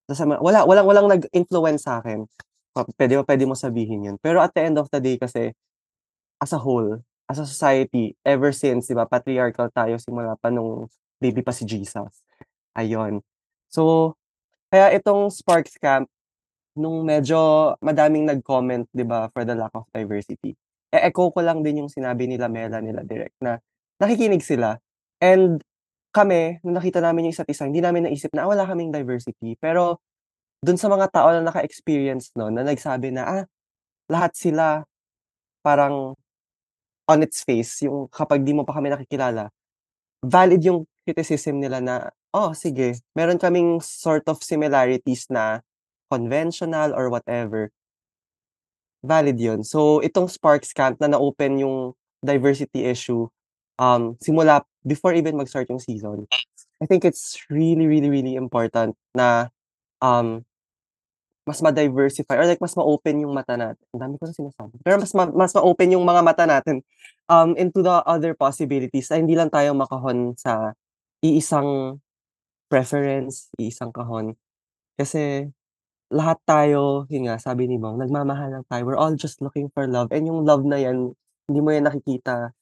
[0.09, 2.25] Nasama wala walang walang nag-influence sa'kin.
[2.73, 4.17] Pa puwede mo puwede mo sabihin yun.
[4.21, 5.51] Pero at the end of the day kasi,
[6.41, 10.89] as a whole, as a society, ever since, 'di ba, patriarchal tayo simula pa nung
[11.21, 12.23] baby pa si Jesus,
[12.75, 13.21] ayun.
[13.71, 14.15] So,
[14.73, 16.09] kaya itong Sparks Camp,
[16.77, 20.55] nung medyo madaming nag-comment, 'di ba, for the lack of diversity,
[20.91, 23.59] e-echo ko lang din yung sinabi nila Mela, nila Direk na
[24.01, 24.79] nakikinig sila
[25.23, 25.63] and
[26.13, 29.55] kami, nung nakita namin yung isa't isa, hindi namin naisip na, ah, wala kaming diversity.
[29.59, 29.99] Pero
[30.63, 33.43] dun sa mga tao na naka-experience nun, na nagsabi na, ah,
[34.11, 34.83] lahat sila
[35.65, 36.15] parang
[37.09, 39.51] on its face, yung kapag di mo pa kami nakikilala,
[40.25, 41.95] valid yung criticism nila na,
[42.33, 45.61] "Oh, sige, meron kaming sort of similarities na
[46.11, 47.71] conventional or whatever."
[49.03, 49.59] Valid yun.
[49.65, 53.25] So, itong Sparks Camp na na-open yung diversity issue,
[53.81, 56.29] um, simula before even mag-start yung season,
[56.77, 59.49] I think it's really, really, really important na,
[60.01, 60.45] um,
[61.41, 63.81] mas ma-diversify or like mas ma-open yung mata natin.
[63.97, 64.77] Dami ko ng sinasabi.
[64.85, 66.85] Pero mas ma mas ma-open yung mga mata natin,
[67.25, 70.77] um, into the other possibilities na hindi lang tayo makahon sa
[71.25, 71.97] iisang
[72.69, 74.37] preference, iisang kahon.
[74.95, 75.49] Kasi
[76.13, 78.85] lahat tayo, yun nga, sabi ni Bong, nagmamahal lang tayo.
[78.85, 81.17] We're all just looking for love and yung love na yan,
[81.49, 82.53] hindi mo yan nakikita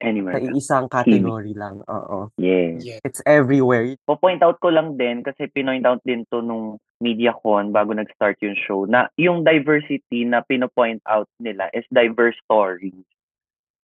[0.00, 0.88] Anywhere sa Feeling.
[0.88, 2.32] category lang, oo.
[2.40, 2.80] Yes.
[2.80, 3.00] Yeah.
[3.04, 3.84] It's everywhere.
[4.08, 8.56] Po-point out ko lang din kasi pinoint out din 'to nung MediaCon bago nag-start yung
[8.56, 12.96] show na yung diversity na pino-point out nila is diverse stories.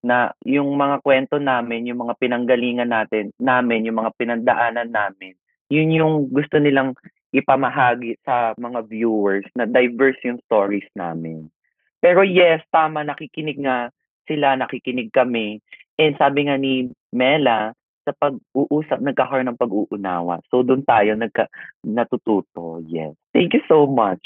[0.01, 5.37] Na yung mga kwento namin, yung mga pinanggalingan natin namin, yung mga pinagdaanan namin,
[5.69, 6.97] yun yung gusto nilang
[7.35, 11.53] ipamahagi sa mga viewers na diverse yung stories namin.
[12.01, 13.91] Pero yes, tama, nakikinig nga
[14.29, 15.59] sila, nakikinig kami.
[15.97, 17.73] And sabi nga ni Mela,
[18.07, 20.39] sa pag-uusap, nagkakaroon ng pag-uunawa.
[20.47, 21.51] So, doon tayo nagka,
[21.83, 22.79] natututo.
[22.87, 23.19] Yes.
[23.35, 24.23] Thank you so much.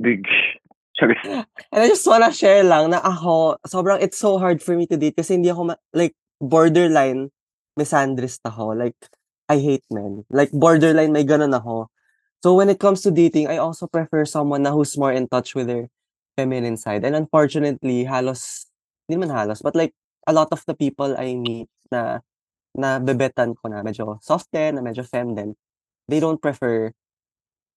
[0.00, 0.24] Big.
[1.00, 5.00] And I just wanna share lang na ako, sobrang it's so hard for me to
[5.00, 7.32] date kasi hindi ako ma like borderline
[7.72, 8.76] misandrist ako.
[8.76, 8.96] Like,
[9.48, 10.28] I hate men.
[10.28, 11.88] Like, borderline may gano'n ako.
[12.44, 15.56] So, when it comes to dating, I also prefer someone na who's more in touch
[15.56, 15.88] with their
[16.36, 17.04] feminine side.
[17.04, 18.68] And unfortunately, halos,
[19.08, 19.96] hindi naman halos, but like,
[20.30, 22.22] a lot of the people I meet na
[22.78, 25.50] nabebetan ko na medyo soft din, na medyo femme din,
[26.06, 26.94] they don't prefer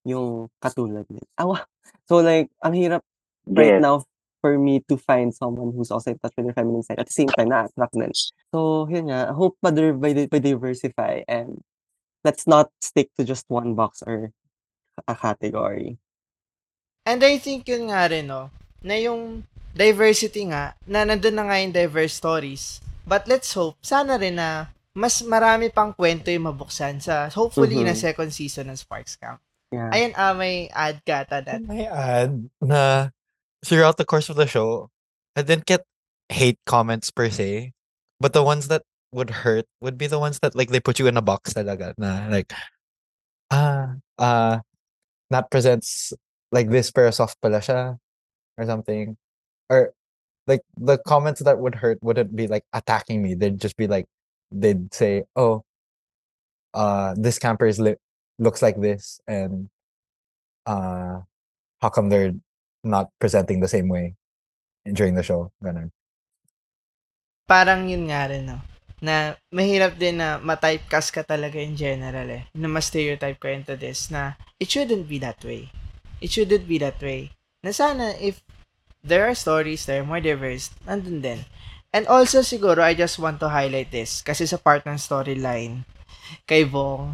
[0.05, 1.25] yung katulad nila.
[1.41, 1.57] Awa!
[2.05, 3.01] So like, ang hirap
[3.49, 3.81] right Yes.
[3.81, 4.05] now
[4.43, 7.15] for me to find someone who's also in touch with their feminine side at the
[7.15, 8.11] same time na-attract din.
[8.51, 11.63] So, yun nga, I hope ma-dir ma-diversify and
[12.27, 14.35] let's not stick to just one box or
[15.07, 15.95] a category.
[17.07, 18.51] And I think yun nga rin, no,
[18.83, 22.79] na yung diversity nga, na nandun na nga yung diverse stories.
[23.03, 27.89] But let's hope, sana rin na mas marami pang kwento yung mabuksan sa hopefully Mhm.
[27.89, 29.41] na second season ng Sparks Camp.
[29.73, 29.89] Yeah.
[29.89, 31.65] Ayun, ah, may ad ka ata that.
[31.65, 33.09] Can I add na
[33.65, 34.93] throughout the course of the show,
[35.33, 35.81] I didn't get
[36.29, 37.73] hate comments per se,
[38.21, 41.09] but the ones that would hurt would be the ones that like they put you
[41.09, 42.49] in a box talaga na like
[43.53, 44.57] ah uh
[45.29, 46.13] not presents
[46.49, 47.97] like this pero soft pala siya
[48.57, 49.13] or something
[49.69, 49.93] or
[50.47, 54.05] like the comments that would hurt wouldn't be like attacking me they'd just be like
[54.51, 55.63] they'd say oh
[56.73, 58.01] uh this camper is li-
[58.39, 59.69] looks like this and
[60.65, 61.19] uh
[61.81, 62.33] how come they're
[62.83, 64.15] not presenting the same way
[64.87, 65.51] during the show.
[65.63, 65.91] Ganun.
[67.43, 68.59] parang yun nga rin, no?
[69.03, 72.47] Na mahirap din na ma-typecast ka talaga in general eh.
[72.55, 75.67] Na ma-stereotype ka into this na it shouldn't be that way.
[76.23, 77.35] It shouldn't be that way.
[77.63, 78.39] Na sana if
[79.03, 81.39] there are stories that are more diverse, nandun din.
[81.93, 85.85] And also siguro, I just want to highlight this kasi sa part ng storyline
[86.47, 87.13] kay Bong,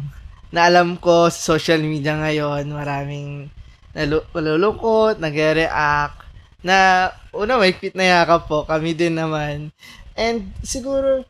[0.54, 3.50] na alam ko sa social media ngayon, maraming
[3.92, 6.24] nalu- nalulungkot, nagre-react,
[6.64, 9.74] na una may fit na yakap po, kami din naman.
[10.14, 11.26] And siguro,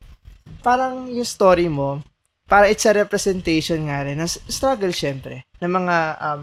[0.63, 2.05] parang yung story mo,
[2.51, 6.41] para it's a representation nga rin s- struggle syempre ng mga um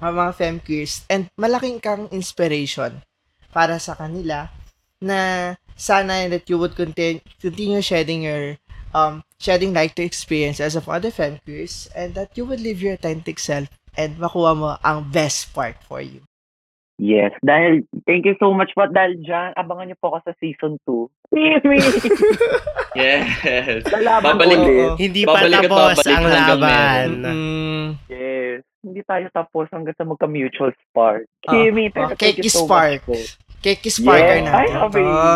[0.00, 3.04] mga, mga femme queers and malaking kang inspiration
[3.58, 4.46] para sa kanila
[5.02, 8.54] na sana that you would continue, continue shedding your
[8.94, 12.94] um shedding light to experiences of other femme queers and that you would live your
[12.94, 13.66] authentic self
[13.98, 16.22] and makuha mo ang best part for you.
[16.98, 18.82] Yes, dahil, thank you so much po.
[18.90, 21.06] Dahil dyan, abangan niyo po ako sa season 2.
[21.30, 21.78] Mimi!
[22.98, 23.86] Yes.
[23.94, 24.90] Lalaban Babalik- ulit.
[24.98, 27.08] Hindi Babalik pa at tapos babalik ang laban.
[27.22, 27.86] Mm.
[28.10, 28.66] Yes.
[28.82, 31.30] Hindi tayo tapos hanggang sa magka-mutual spark.
[31.46, 33.06] Ah, Kimi, ah, pero thank you so Spark.
[33.06, 33.47] much po.
[33.58, 34.46] Keki Sparker Yes.
[34.46, 34.54] natin.
[34.54, 35.00] Ay, sabi.
[35.02, 35.32] to.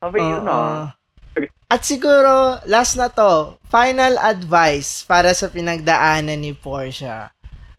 [0.00, 0.52] Sabi yun Oo.
[0.52, 0.84] ah.
[1.66, 7.34] At siguro, last na to, final advice para sa pinagdaanan ni Portia.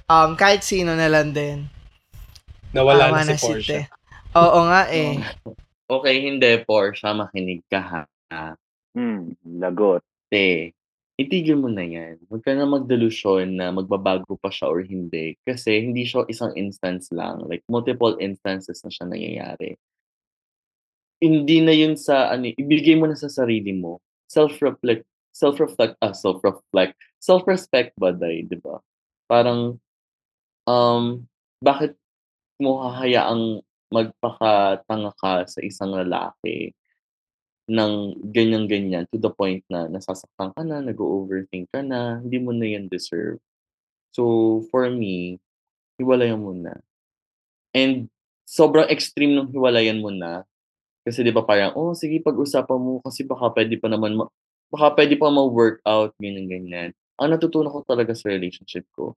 [0.05, 1.65] Um, kahit sino na lang din.
[2.75, 3.87] Nawala Tama na si Portia.
[3.87, 3.95] Te.
[4.35, 5.15] Oo nga eh.
[5.85, 8.01] Okay, hindi, Porsche, makinig ka ha.
[8.91, 10.01] Hmm, lagot.
[10.27, 10.73] Te,
[11.15, 12.19] itigil mo na yan.
[12.27, 15.39] Huwag ka na magdelusyon na magbabago pa siya or hindi.
[15.47, 17.43] Kasi hindi siya isang instance lang.
[17.47, 19.79] Like, multiple instances na siya nangyayari.
[21.23, 24.03] Hindi na yun sa, ano, ibigay mo na sa sarili mo.
[24.27, 26.99] Self-reflect, self-reflect, ah, self-reflect.
[27.23, 28.83] Self-respect ba, day, di ba?
[29.31, 29.79] Parang,
[30.67, 31.23] um,
[31.63, 31.95] bakit
[32.59, 36.75] mo hahayaang magpakatanga ka sa isang lalaki
[37.65, 37.93] ng
[38.29, 42.85] ganyan-ganyan to the point na nasasaktan ka na, nag-overthink ka na, hindi mo na yan
[42.85, 43.41] deserve.
[44.13, 45.41] So, for me,
[45.97, 46.77] hiwalayan mo na.
[47.73, 48.07] And
[48.45, 50.45] sobrang extreme ng hiwalayan mo na.
[51.05, 54.31] Kasi di ba parang, oh, sige, pag-usapan mo kasi baka pwede pa naman, ma-
[54.69, 56.93] baka pwede pa ma-workout, ganyan-ganyan.
[57.21, 59.13] Ang natutunan ko talaga sa relationship ko,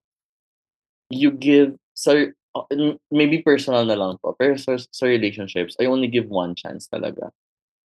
[1.09, 2.13] you give, sa,
[2.57, 2.67] uh,
[3.09, 7.33] maybe personal na lang po, pero sa, sa relationships, I only give one chance talaga.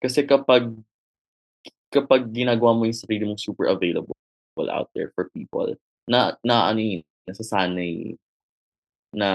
[0.03, 0.67] Kasi kapag
[1.87, 4.17] kapag ginagawa mo yung sarili mong super available
[4.67, 5.71] out there for people,
[6.09, 8.19] na, na ano yun, nasasanay
[9.15, 9.29] na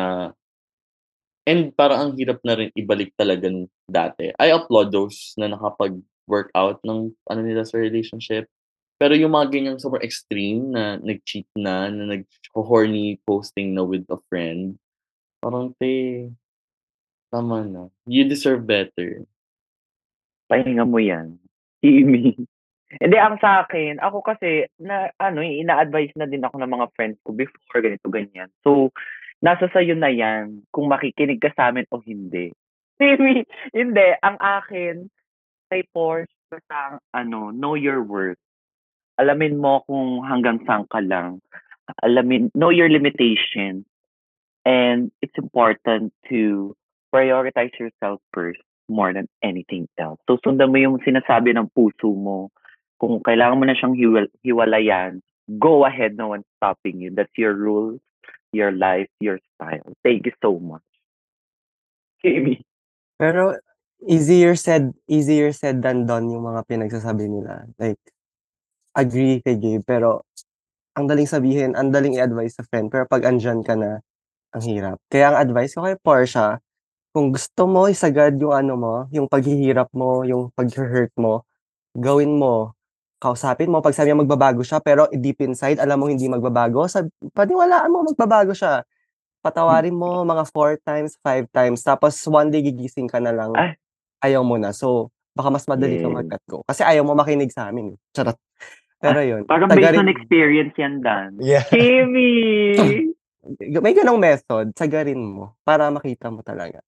[1.48, 4.28] and parang ang hirap na rin ibalik talaga nung dati.
[4.36, 8.52] I applaud those na nakapag-workout ng ano nila sa relationship.
[9.00, 14.18] Pero yung mga ganyang sobrang extreme na nag-cheat na, na nag-horny posting na with a
[14.28, 14.76] friend,
[15.40, 16.28] parang te,
[17.32, 17.88] tama na.
[18.04, 19.24] You deserve better.
[20.48, 21.36] Pahinga mo yan.
[21.84, 22.34] Kimi.
[22.88, 27.20] Hindi, ang sa akin, ako kasi, na, ano, ina-advise na din ako ng mga friends
[27.20, 28.48] ko before, ganito, ganyan.
[28.64, 28.96] So,
[29.44, 32.48] nasa sayo na yan kung makikinig ka sa amin o hindi.
[32.98, 33.44] Kimi,
[33.76, 34.08] hindi.
[34.24, 34.94] Ang akin,
[35.68, 38.40] kay Porsche, basta, ano, know your worth.
[39.20, 41.44] Alamin mo kung hanggang saan ka lang.
[42.00, 43.84] Alamin, know your limitation.
[44.64, 46.72] And it's important to
[47.12, 50.18] prioritize yourself first more than anything else.
[50.26, 52.50] So, sundan mo yung sinasabi ng puso mo.
[52.98, 55.22] Kung kailangan mo na siyang hiwal- hiwalayan,
[55.60, 57.14] go ahead, no one's stopping you.
[57.14, 58.00] That's your rules,
[58.50, 59.94] your life, your style.
[60.02, 60.82] Thank you so much.
[62.18, 62.64] Kimi.
[63.20, 63.54] Pero
[64.02, 67.70] easier said easier said than done yung mga pinagsasabi nila.
[67.78, 67.98] Like,
[68.98, 70.26] agree kay Gabe, pero
[70.98, 74.02] ang daling sabihin, ang daling i-advise sa friend, pero pag andyan ka na,
[74.50, 74.98] ang hirap.
[75.06, 76.58] Kaya ang advice ko kay Portia,
[77.10, 81.42] kung gusto mo isagad yung ano mo, yung paghihirap mo, yung pag-hurt mo,
[81.92, 82.72] gawin mo.
[83.18, 87.10] Kausapin mo, pag sabi niya magbabago siya, pero deep inside, alam mo hindi magbabago, sab
[87.34, 88.86] paniwalaan mo magbabago siya.
[89.42, 93.74] Patawarin mo mga four times, five times, tapos one day gigising ka na lang, Ay.
[94.22, 94.70] ayaw mo na.
[94.70, 96.18] So, baka mas madali kang Yes.
[96.22, 96.58] mag-cut go.
[96.62, 97.94] Kasi ayaw mo makinig sa amin.
[97.94, 97.98] eh.
[98.12, 98.38] Charot.
[98.98, 99.42] Pero yun.
[99.46, 101.30] Parang based sagarin- on experience yan, Dan.
[101.38, 101.66] Yeah.
[101.66, 102.30] Kimi!
[103.82, 106.82] may ganong method, sagarin mo para makita mo talaga.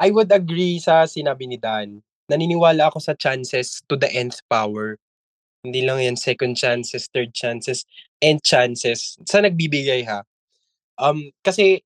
[0.00, 2.00] I would agree sa sinabi ni Dan.
[2.32, 4.96] Naniniwala ako sa chances to the nth power.
[5.60, 7.84] Hindi lang yan second chances, third chances,
[8.24, 9.20] and chances.
[9.28, 10.24] Sa nagbibigay ha.
[10.96, 11.84] Um, kasi,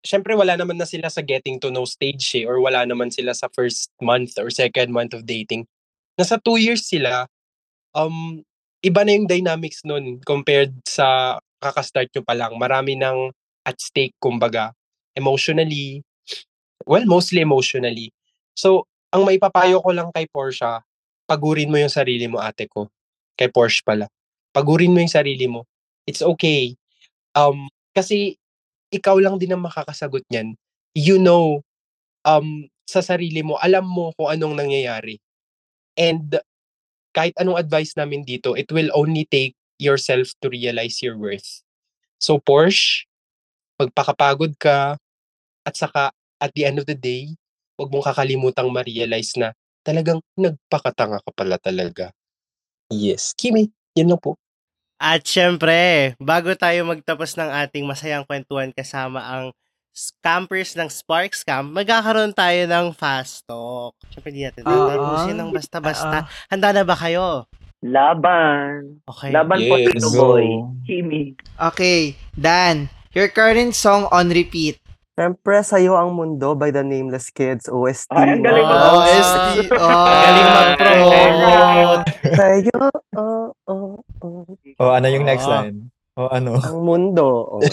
[0.00, 3.36] syempre wala naman na sila sa getting to know stage eh, or wala naman sila
[3.36, 5.68] sa first month or second month of dating.
[6.16, 7.28] Nasa two years sila,
[7.92, 8.40] um,
[8.80, 12.56] iba na yung dynamics nun compared sa kakastart nyo pa lang.
[12.56, 13.30] Marami nang
[13.62, 14.74] at stake, kumbaga,
[15.14, 16.02] emotionally,
[16.86, 18.12] Well, mostly emotionally.
[18.56, 20.80] So, ang maipapayo ko lang kay Portia,
[21.28, 22.88] pagurin mo yung sarili mo, ate ko.
[23.36, 24.08] Kay Porsche pala.
[24.52, 25.64] Pagurin mo yung sarili mo.
[26.04, 26.76] It's okay.
[27.32, 28.36] Um, kasi
[28.92, 30.56] ikaw lang din ang makakasagot niyan.
[30.92, 31.64] You know,
[32.28, 35.16] um, sa sarili mo, alam mo kung anong nangyayari.
[35.96, 36.40] And
[37.16, 41.64] kahit anong advice namin dito, it will only take yourself to realize your worth.
[42.20, 43.08] So, Porsche,
[43.80, 45.00] magpakapagod ka,
[45.64, 46.12] at saka,
[46.42, 47.38] at the end of the day,
[47.78, 49.54] huwag mong kakalimutang ma-realize na
[49.86, 52.10] talagang nagpakatanga ka pala talaga.
[52.90, 53.30] Yes.
[53.38, 54.34] Kimi, yun lang po.
[54.98, 59.44] At syempre, bago tayo magtapos ng ating masayang kwentuhan kasama ang
[60.22, 63.94] campers ng Sparks Camp, magkakaroon tayo ng fast talk.
[64.14, 64.70] Syempre, di natin Oo.
[64.70, 66.16] tatapusin ng basta-basta.
[66.26, 66.28] Oo.
[66.50, 67.46] Handa na ba kayo?
[67.82, 69.02] Laban.
[69.10, 69.30] Okay.
[69.34, 69.86] Laban po, Yes.
[69.90, 70.18] Tino Go.
[70.38, 70.46] Boy.
[70.86, 71.22] Kimi.
[71.58, 74.81] Okay, Dan, your current song on repeat.
[75.12, 78.08] Siyempre, sa'yo ang mundo by the Nameless Kids, OST.
[78.16, 78.72] Ay, ang galing Wow.
[78.72, 78.86] mo.
[78.96, 79.46] Oh, ST.
[79.76, 82.04] Oh, Galing mag-promote.
[82.32, 82.78] Sa'yo,
[83.12, 83.92] oh, oh,
[84.24, 84.48] oh,
[84.80, 85.52] O ano yung next Oo.
[85.52, 85.92] line?
[86.16, 86.56] O ano?
[86.56, 87.26] ang mundo.
[87.50, 87.60] Oh.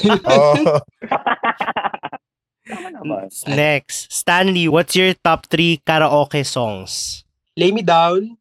[2.69, 3.25] Oh.
[3.49, 7.23] Next, Stanley, what's your top 3 karaoke songs?
[7.57, 8.37] Lay Me Down,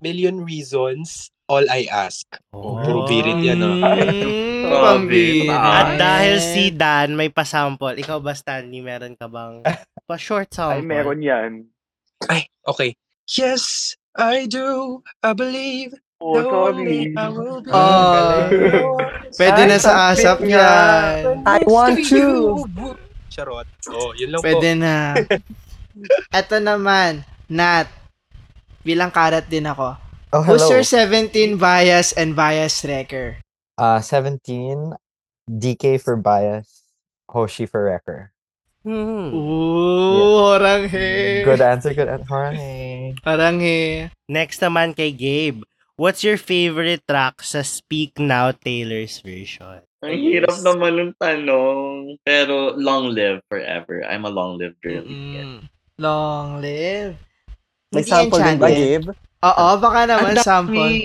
[0.00, 2.26] Million Reasons, All I Ask.
[2.54, 3.98] Oh, puro birit yan, ah.
[3.98, 5.56] Mm, pambira.
[5.58, 9.60] At dahil si Dan may pasample, ikaw ba Stanley, meron ka bang
[10.08, 10.80] pa short sample?
[10.80, 11.50] Ay, meron yan.
[12.30, 12.94] Ay, okay.
[13.26, 15.00] Yes, I do.
[15.24, 15.98] I believe.
[16.22, 17.18] Oh, the only sorry.
[17.18, 17.70] I will be.
[17.74, 18.94] Oh.
[19.38, 21.42] Pwede na sa asap yan.
[21.42, 22.62] I want you.
[23.26, 23.66] Charot.
[23.90, 24.46] Oh, yun lang po.
[24.46, 25.18] Pwede na.
[26.38, 27.90] Eto naman, Nat.
[28.86, 29.98] Bilang karat din ako.
[30.32, 30.80] Oh, Who's hello.
[30.80, 33.36] your 17 bias and bias wrecker?
[33.76, 34.96] Uh, 17,
[35.44, 36.88] DK for bias,
[37.28, 38.32] Hoshi for wrecker.
[38.80, 39.28] Hmm.
[39.28, 41.44] Ooh, orang he.
[41.44, 42.26] Good answer, good answer.
[42.26, 43.14] Horny.
[43.28, 44.08] Orang he.
[44.26, 45.62] Next naman kay Gabe.
[46.00, 49.84] What's your favorite track sa Speak Now Taylor's version?
[50.02, 52.18] Ang hirap naman ng tanong.
[52.26, 54.02] Pero long live forever.
[54.02, 55.06] I'm a long live girly.
[55.06, 55.68] Mm,
[56.00, 57.20] long live.
[57.94, 58.66] May sample din ba.
[58.66, 59.12] Gabe?
[59.42, 60.42] Oo, baka naman dami.
[60.42, 60.96] sample.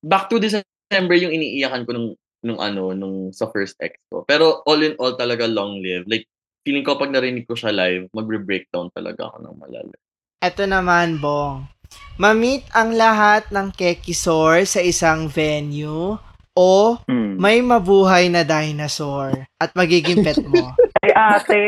[0.00, 2.08] Back to December yung iniiyakan ko nung
[2.40, 4.24] nung ano nung sa first ex ko.
[4.24, 6.08] Pero all in all talaga long live.
[6.08, 6.24] Like
[6.64, 9.96] feeling ko pag narinig ko siya live, magre-breakdown talaga ako ng malala.
[10.40, 11.68] Eto naman, Bong.
[12.16, 16.16] Ma-meet ang lahat ng Kekisor sa isang venue
[16.52, 16.70] o
[17.04, 17.36] Hmm.
[17.36, 20.72] may mabuhay na dinosaur at magiging pet mo.
[21.04, 21.62] Ay, ate.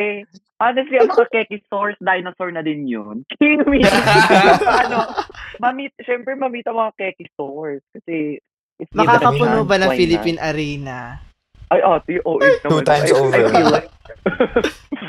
[0.62, 3.26] Honestly, ang mga keki source, dinosaur na din yun.
[3.42, 3.82] Kimi.
[3.82, 5.10] ano,
[5.58, 7.82] mamit, syempre mamit ang mga keki source.
[7.90, 8.38] Kasi,
[8.78, 10.48] it's Makakapuno ba ng Philippine not?
[10.54, 10.98] Arena?
[11.72, 12.38] Ay, ate, oo.
[12.38, 13.42] Oh, Two times I, over.
[13.42, 13.90] I like,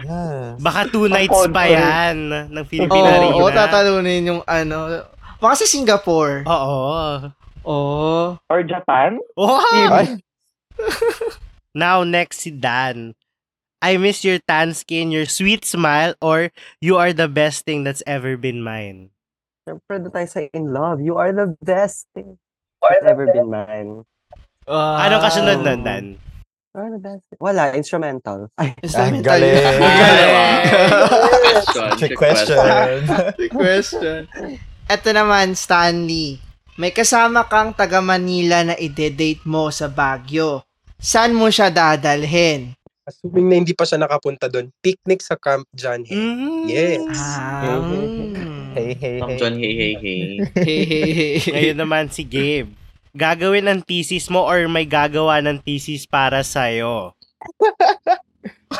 [0.03, 0.57] Yes.
[0.59, 3.35] Baka two nights pa yan ng Philippine Arena.
[3.37, 5.05] oo, tatalunin yung ano.
[5.37, 6.43] Baka sa Singapore.
[6.49, 6.81] Oo.
[7.63, 8.35] Oo.
[8.51, 9.21] or Japan?
[9.39, 10.19] Wow!
[11.73, 13.15] Now, next si Dan.
[13.83, 17.99] I miss your tan skin, your sweet smile, or you are the best thing that's
[18.07, 19.11] ever been mine.
[19.67, 21.03] Siyempre, doon tayo sa in love.
[21.03, 22.39] You are the best thing
[22.79, 24.07] that's ever been mine.
[24.63, 25.03] Wow.
[25.03, 26.05] Anong kasunod nun, Dan?
[26.71, 27.39] You are the best thing.
[27.43, 28.47] Wala, instrumental.
[28.55, 29.51] Ay, Instrumental galing.
[29.59, 29.75] yun.
[31.43, 31.87] Question.
[31.99, 32.63] Trick question.
[33.35, 34.19] Trick question.
[34.87, 36.39] Ito naman, Stanley.
[36.79, 40.63] May kasama kang taga Manila na ide-date mo sa Baguio.
[41.03, 42.79] Saan mo siya dadalhin?
[43.03, 44.71] Assuming na hindi pa siya nakapunta doon.
[44.79, 46.15] Picnic sa Camp John Hay.
[46.15, 46.63] Mm.
[46.71, 47.03] Yes.
[47.19, 47.91] Ah.
[48.79, 49.35] hey, hey, hey.
[49.35, 50.23] John, hey, hey, hey.
[50.55, 51.35] Hey, hey, hey.
[51.51, 52.71] Ngayon naman si Gabe.
[53.11, 57.11] Gagawin ng thesis mo or may gagawa ng thesis para sa'yo?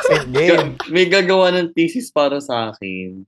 [0.08, 0.68] Same game.
[0.88, 3.22] May gagawa ng thesis para sa akin.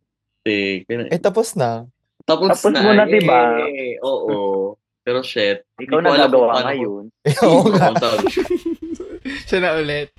[0.48, 1.12] Eh, ganun.
[1.12, 1.84] Eh, tapos na.
[2.24, 3.40] Tapos, Tapos mo na, eh, diba?
[3.68, 4.74] eh, Oo.
[5.06, 5.62] Pero shit.
[5.78, 7.12] Ikaw na gagawa ngayon.
[7.46, 7.94] Oo nga.
[9.46, 10.10] Siya na ulit.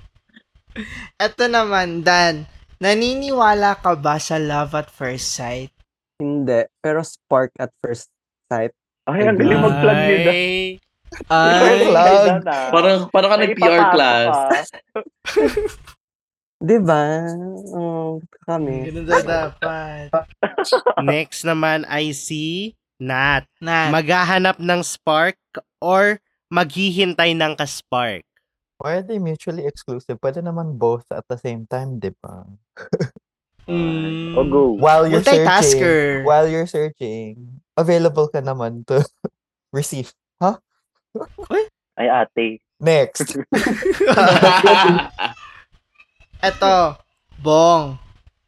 [1.25, 2.45] Ito naman, Dan.
[2.77, 5.73] Naniniwala ka ba sa love at first sight?
[6.17, 6.65] hindi.
[6.81, 8.09] Pero spark at first
[8.49, 8.73] sight.
[9.05, 10.33] Ay, ang galing mag-plug ni Dan.
[10.33, 10.57] Ay.
[11.31, 12.41] Ay, Cloud.
[12.43, 14.33] Parang, parang ka Ay, nag-PR class.
[14.35, 14.59] ka.
[16.67, 17.21] Di ba?
[17.71, 18.89] Oh, kami.
[18.89, 20.09] ganun daw dapat.
[21.05, 23.45] Next naman ay si Nat.
[23.61, 25.37] Na, Maghahanap ng spark
[25.77, 26.17] or
[26.49, 28.25] maghihintay ng ka-spark?
[28.77, 30.21] Why are they mutually exclusive?
[30.21, 32.45] Pwede naman both at the same time, di ba?
[33.69, 34.77] mm, O go.
[34.77, 39.01] While you're searching, while you're searching, available ka naman to
[39.73, 40.13] receive.
[41.97, 42.61] Ay, ate.
[42.77, 43.33] Next.
[46.45, 47.01] Eto,
[47.41, 47.97] Bong.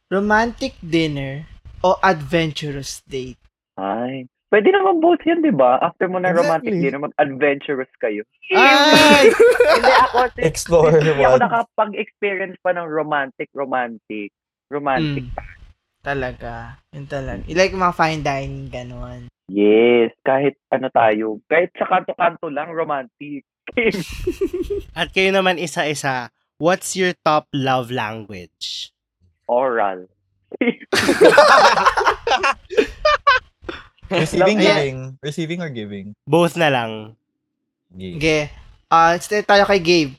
[0.09, 1.45] romantic dinner
[1.86, 3.38] o adventurous date?
[3.77, 4.25] Ay.
[4.50, 5.78] Pwede naman both yan, di ba?
[5.78, 6.89] After mo na romantic Exactly.
[6.89, 8.26] dinner, mag-adventurous kayo.
[8.50, 9.30] Ay!
[9.78, 14.34] Hindi ako, si, Explore hindi ako nakapag-experience pa ng romantic, romantic.
[14.74, 15.30] Romantic.
[15.30, 15.38] Mm.
[16.02, 16.82] Talaga.
[16.97, 17.45] Yun talaga.
[17.45, 19.30] Like mga fine dining, ganun.
[19.45, 20.18] Yes.
[20.26, 21.38] Kahit ano tayo.
[21.45, 23.45] Kahit sa kanto-kanto lang, romantic.
[24.97, 28.89] At kayo naman isa-isa, what's your top love language?
[29.45, 30.10] Oral.
[34.10, 34.97] Receiving, giving.
[35.22, 36.07] Receiving or giving?
[36.26, 37.16] Both na lang.
[37.93, 38.18] Giving.
[38.18, 38.43] Okay.
[38.89, 40.18] Ah, stay tayo kay Gabe.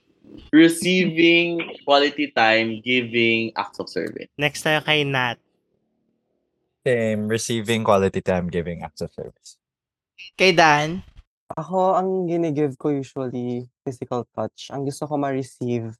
[0.54, 4.30] Receiving quality time, giving acts of service.
[4.38, 5.38] Next tayo kay Nat.
[6.86, 7.26] Same.
[7.26, 9.58] Receiving quality time, giving acts of service.
[10.38, 11.02] Kay Dan.
[11.58, 14.70] Ako, ang ginigive ko usually physical touch.
[14.70, 15.90] Ang gusto ko ma-receive,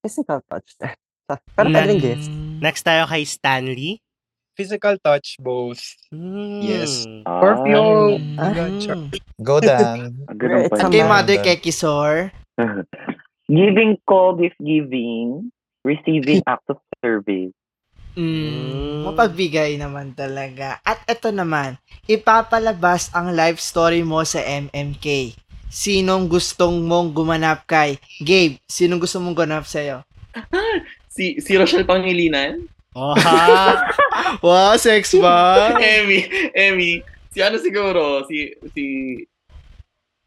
[0.00, 0.76] physical touch.
[1.56, 2.28] Pero pwede rin gifts.
[2.60, 4.00] Next tayo kay Stanley.
[4.52, 5.80] Physical touch, both.
[6.12, 6.60] Mm.
[6.60, 7.08] Yes.
[7.24, 8.36] Ah, Perfume.
[8.36, 8.52] Ah.
[8.52, 8.94] Gotcha.
[9.40, 10.12] Go Dan.
[10.40, 10.86] Ganun It's pa.
[10.86, 11.08] a Kay man.
[11.08, 11.36] Mother.
[11.40, 12.14] Kekisor.
[13.48, 15.48] giving call is giving.
[15.82, 17.50] Receiving act of service.
[18.12, 20.78] Mm, mapagbigay naman talaga.
[20.84, 25.32] At ito naman, ipapalabas ang life story mo sa MMK.
[25.72, 27.96] Sinong gustong mong gumanap kay?
[28.20, 30.04] Gabe, sinong gusto mong gumanap sa'yo?
[31.12, 32.64] Si, si Rochelle Pangilinan?
[32.92, 33.88] Oh, ha?
[34.44, 35.72] Wow, sex ba?
[35.76, 36.92] Emmy, Emmy.
[37.32, 38.84] Si ano siguro, si, si,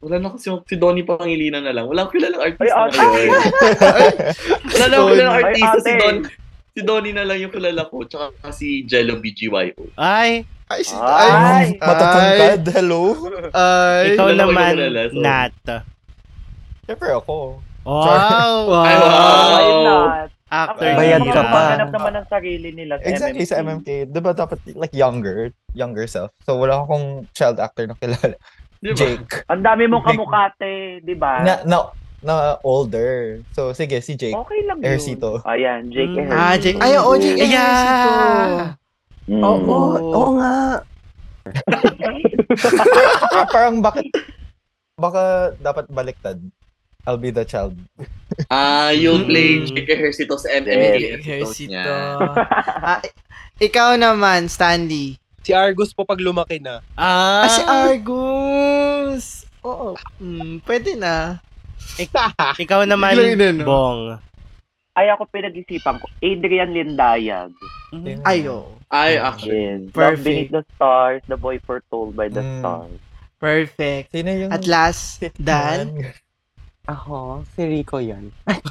[0.02, 1.86] wala na kasi yung- si Donnie Pangilinan na lang.
[1.86, 2.98] Wala akong kilalang artista Ay, ate.
[2.98, 3.42] ngayon.
[4.74, 5.78] Wala na akong kilalang Ay, artista.
[5.80, 5.92] Si.
[5.96, 6.16] Don,
[6.76, 8.02] si Donnie na lang yung kilala ko.
[8.04, 9.94] Tsaka si Jello BGYO.
[9.96, 12.62] Ay, Ay, si- Ay, ay, Matatangkad.
[12.74, 13.14] Hello.
[13.54, 15.54] ay, ikaw wala ko naman, kilala, so- Nat.
[16.84, 17.38] Siyempre ako.
[17.86, 18.02] Wow!
[18.82, 19.06] Ay, wow.
[19.06, 19.54] wow.
[19.54, 20.30] Why not?
[20.56, 21.52] After Ako, Bayad ka pa.
[21.52, 23.90] Maghanap naman ng sarili nila sa Exactly, sa MMK.
[24.08, 26.32] Diba dapat like younger, younger self.
[26.48, 28.40] So wala akong child actor na kilala.
[28.80, 28.98] Di ba?
[28.98, 29.44] Jake.
[29.52, 31.44] Ang dami mong kamukate, di ba?
[31.44, 31.78] Na, na,
[32.24, 32.34] na
[32.64, 33.44] older.
[33.52, 34.32] So sige, si Jake.
[34.32, 34.88] Okay lang yun.
[34.96, 35.44] Ejercito.
[35.44, 36.32] Ayan, Jake Mm.
[36.32, 36.80] Ah, Jake.
[36.80, 37.42] Ay, oo, Jake.
[37.44, 38.80] Ay, Yeah.
[39.28, 39.42] Mm.
[39.44, 40.56] Oo, oo, oo nga.
[43.54, 44.08] Parang bakit,
[44.96, 46.40] baka dapat baliktad.
[47.06, 47.78] I'll be the child.
[48.50, 49.70] Ah, you'll play Yes.
[49.70, 51.70] episode Ejercito.
[51.70, 51.86] niya.
[52.86, 53.02] Ah,
[53.58, 55.22] ikaw naman, Stanley.
[55.42, 56.82] Si Argus po pag lumaki na.
[56.94, 59.46] Ah, Ah, si Argus.
[59.62, 59.94] Oo.
[60.18, 61.38] Mm, pwede na.
[62.58, 63.14] ikaw naman.
[63.62, 64.18] Bong.
[64.96, 66.08] Ay, ako pinag-isipan ko.
[66.20, 67.52] Adrian Lindayag.
[68.24, 68.80] Ayo.
[68.88, 69.60] Ay, actually.
[69.60, 69.82] Yes.
[69.86, 70.26] Love Perfect.
[70.26, 72.60] Beneath the Stars, The Boy Foretold by the Mm.
[72.60, 72.98] Stars.
[73.36, 74.06] Perfect.
[74.10, 74.50] Sino yung...
[74.50, 76.16] At last, Dan.
[76.86, 78.30] Ako, si Rico yan.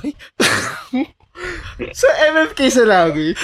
[1.98, 3.34] Sa MFK sa language.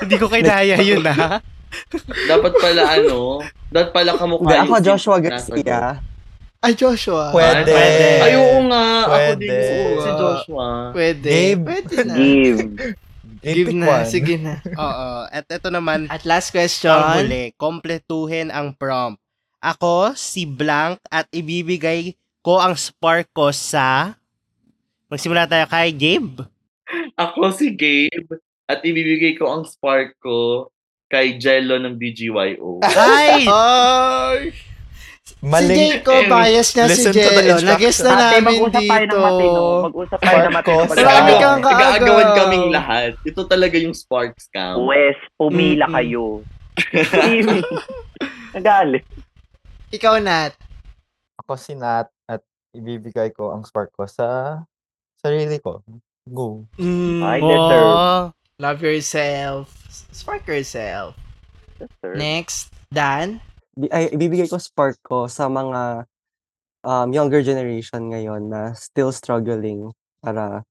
[0.00, 1.44] Hindi ko kinaya yun, ha?
[2.24, 6.00] Dapat pala ano, dapat pala kamukha Hindi, ako Joshua Garcia.
[6.64, 7.28] Ay, Joshua.
[7.36, 7.68] Pwede.
[7.68, 8.08] Pwede.
[8.24, 8.84] Ay, oo nga.
[9.04, 9.36] Ako Pwede.
[9.36, 10.66] din gusto ko si Joshua.
[10.96, 11.30] Pwede.
[11.30, 11.64] Gabe.
[11.68, 12.14] Pwede na.
[12.16, 12.60] Give.
[13.44, 13.86] Give na.
[13.86, 14.06] one.
[14.08, 14.54] Sige na.
[14.64, 15.08] Oo.
[15.28, 16.96] At ito naman, At last ang question.
[17.20, 17.52] huli.
[17.60, 19.20] Kompletuhin ang prompt.
[19.66, 24.14] Ako, si Blank, at ibibigay ko ang spark ko sa...
[25.10, 26.46] Magsimula tayo kay Gabe.
[27.18, 28.38] Ako si Gabe
[28.70, 30.70] at ibibigay ko ang spark ko
[31.10, 32.82] kay Jello ng BGYO.
[32.86, 33.42] Ay!
[33.50, 34.54] Ay!
[35.26, 35.98] Si Maling...
[35.98, 37.58] Jacob, bias niya si Jello.
[37.66, 39.18] Nag-guess na Ate, namin mag-usap tayo dito.
[39.18, 39.62] ng matino.
[39.82, 40.78] Mag-usap tayo ng matino.
[40.78, 41.58] Kang kaagaw.
[41.66, 43.10] Nag-aagawan kaming lahat.
[43.26, 44.86] Ito talaga yung spark scam.
[44.86, 45.96] Wes, pumila Mm-mm.
[45.98, 46.24] kayo.
[48.54, 49.25] Nagalit.
[49.94, 50.52] Ikaw, Nat.
[51.44, 52.42] Ako si Nat at
[52.74, 54.58] ibibigay ko ang spark ko sa
[55.22, 55.78] sarili ko.
[56.26, 56.66] Go.
[56.74, 57.94] Mm, deserve.
[57.94, 58.22] Oh,
[58.58, 59.70] love yourself.
[60.10, 61.14] Spark yourself.
[61.78, 62.18] Deserve.
[62.18, 63.38] Next, Dan.
[63.94, 66.08] Ay, ibibigay ko spark ko sa mga
[66.82, 70.66] um, younger generation ngayon na still struggling para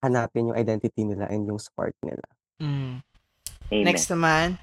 [0.00, 2.24] hanapin yung identity nila and yung spark nila.
[2.62, 3.04] Mm.
[3.66, 3.84] Amen.
[3.84, 4.56] Next naman,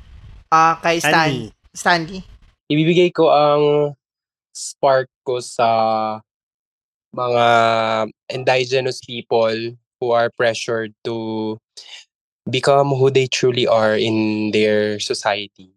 [0.50, 1.12] ah kay Stan.
[1.12, 1.46] Stanley.
[1.76, 2.22] Stanley.
[2.72, 3.94] Ibibigay ko ang
[4.53, 5.68] spark ko sa
[7.14, 7.45] mga
[8.30, 11.57] indigenous people who are pressured to
[12.49, 15.72] become who they truly are in their society.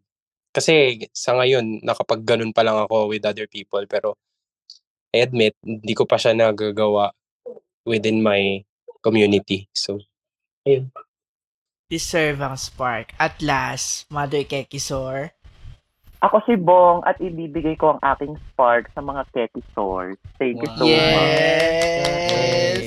[0.56, 4.16] Kasi sa ngayon, nakapag ganun pa lang ako with other people, pero
[5.12, 7.12] I admit, hindi ko pa siya nagagawa
[7.84, 8.64] within my
[9.04, 9.68] community.
[9.76, 10.00] So,
[10.66, 10.90] ayun.
[11.86, 13.14] Deserve ang spark.
[13.20, 15.35] At last, Mother Kekisor.
[16.24, 20.16] Ako si Bong at ibibigay ko ang aking spark sa mga Keki stores.
[20.40, 20.96] Thank you so much.
[20.96, 22.80] Yes!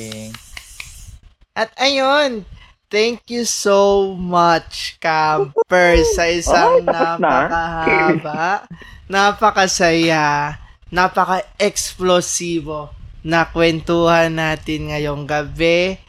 [1.54, 2.50] At ayun,
[2.90, 7.28] thank you so much, campers, sa isang Oh, tapos na?
[7.28, 8.44] napakahaba,
[9.12, 10.58] napakasaya,
[10.90, 12.90] napaka-explosivo
[13.22, 16.00] na kwentuhan natin ngayong gabi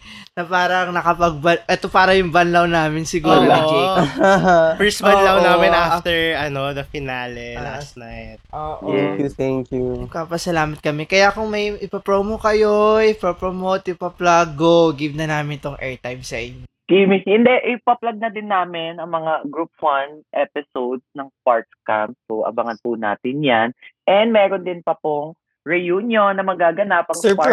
[0.40, 1.36] na parang nakapag
[1.68, 3.44] ito para yung banlaw namin siguro Oo.
[3.44, 4.08] Jake.
[4.80, 5.46] First ban lang Oo.
[5.46, 7.76] namin after ano the finale Ah.
[7.76, 8.40] last night.
[8.50, 8.88] Oo.
[8.88, 10.08] Thank you, thank you.
[10.08, 11.04] Kapasalamat kami.
[11.04, 16.64] Kaya kung may ipapromo kayo, ipapromote, ipa-plug, go, give na namin tong airtime sa inyo.
[16.84, 22.18] Kimi, hindi, ipa-plug na din namin ang mga Group 1 episodes ng Sparks Camp.
[22.26, 23.68] So, abangan po natin yan.
[24.08, 27.46] And meron din pa pong reunion na magaganap ang Sparks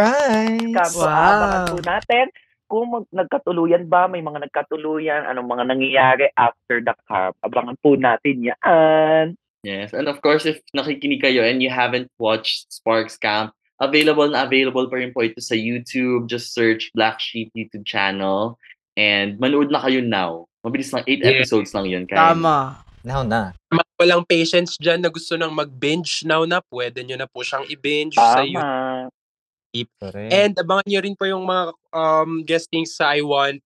[0.74, 0.90] Camp.
[0.90, 1.14] So, Wow.
[1.14, 2.26] abangan po natin
[2.68, 7.34] kung mag- nagkatuluyan ba, may mga nagkatuluyan, anong mga nangyayari after the camp.
[7.42, 9.26] Abangan po natin yan.
[9.66, 14.46] Yes, and of course, if nakikinig kayo and you haven't watched Sparks Camp, available na
[14.46, 16.30] available pa rin po ito sa YouTube.
[16.30, 18.56] Just search Black Sheep YouTube channel
[18.96, 20.46] and manood na kayo now.
[20.62, 21.42] Mabilis lang, 8 Yeah.
[21.42, 22.04] episodes lang yun.
[22.06, 22.80] Kaya Tama.
[23.04, 23.56] Now na.
[23.98, 28.14] Walang patience dyan na gusto nang mag-binge now na, pwede nyo na po siyang i-binge
[28.14, 29.10] sa YouTube.
[29.84, 30.00] Tama.
[30.02, 30.32] Correct.
[30.32, 33.60] And abangan nyo rin po yung mga um, guestings sa I Want.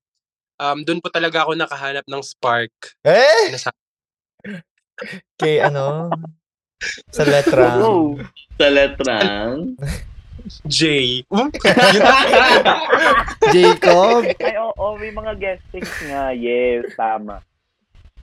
[0.57, 2.71] Um, Doon po talaga ako nakahanap ng spark.
[3.01, 3.49] eh!
[3.49, 3.71] Nasa-
[5.39, 6.09] Kay ano?
[7.09, 7.77] Sa letra.
[7.77, 8.17] Go.
[8.57, 9.77] sa letrang.
[10.65, 10.81] J.
[13.53, 14.21] Jacob.
[14.37, 16.33] Ay, oo, may mga guestings nga.
[16.33, 17.41] Yes, tama.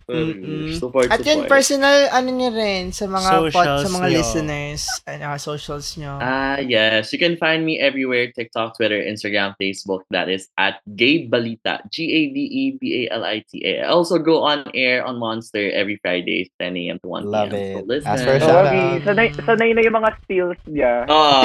[0.09, 0.73] Mm-mm.
[0.73, 1.53] support, At yun, support.
[1.53, 4.17] personal, ano nyo rin, sa mga pod, sa mga nyo.
[4.17, 6.17] listeners, ano, socials nyo.
[6.17, 7.13] Ah, yes.
[7.13, 10.09] You can find me everywhere TikTok, Twitter, Instagram, Facebook.
[10.09, 11.85] That is at Gabe Balita.
[11.93, 13.85] G A B E B A L I A.
[13.93, 16.99] Also go on air on Monster every Friday, 10 a.m.
[17.05, 17.61] to 1 Love p.m.
[17.61, 17.73] it.
[17.77, 18.09] So listen.
[18.09, 19.01] As for Oh, Shout out.
[19.05, 21.05] sanay, sanay na yung mga skills niya.
[21.13, 21.43] Oh,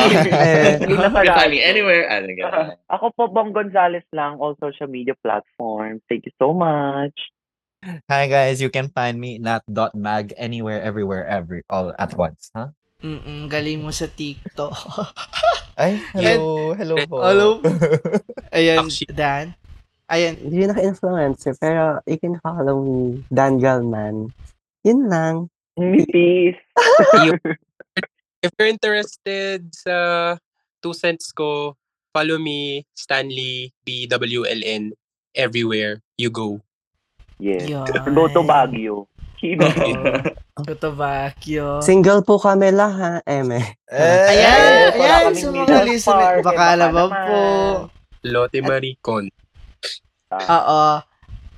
[0.87, 2.05] you can find me anywhere.
[2.07, 5.99] Uh, Ako po, Bong Gonzales lang, all social media platforms.
[6.07, 7.32] Thank you so much.
[7.83, 12.47] Hi guys, you can find me not dot mag anywhere, everywhere, every all at once,
[12.55, 12.71] huh?
[13.03, 14.71] Mm-mm, galing mo sa TikTok.
[15.81, 17.19] Ay, hello, hello po.
[17.19, 17.59] Hello.
[18.55, 19.45] Ayan, Actually- Dan.
[20.07, 24.31] Ayan, Hindi naka-influencer, pero you can follow me, Dan Galman.
[24.87, 25.35] Yun lang.
[25.75, 26.59] Peace.
[28.43, 29.95] If you're interested sa
[30.83, 31.75] two cents ko,
[32.11, 34.91] follow me, Stanley, BWLN,
[35.31, 36.59] everywhere you go.
[37.43, 37.67] Yes.
[37.67, 37.83] Yun.
[38.15, 39.11] Go to Baguio.
[40.63, 41.67] Kutobakyo.
[41.87, 43.59] Single po kami lahat, eme.
[43.91, 47.41] Eh, Ayan, wala ayan, sa mga listener, eh, baka baka naman po.
[48.23, 49.27] Lotte Maricon.
[50.31, 50.83] Oo.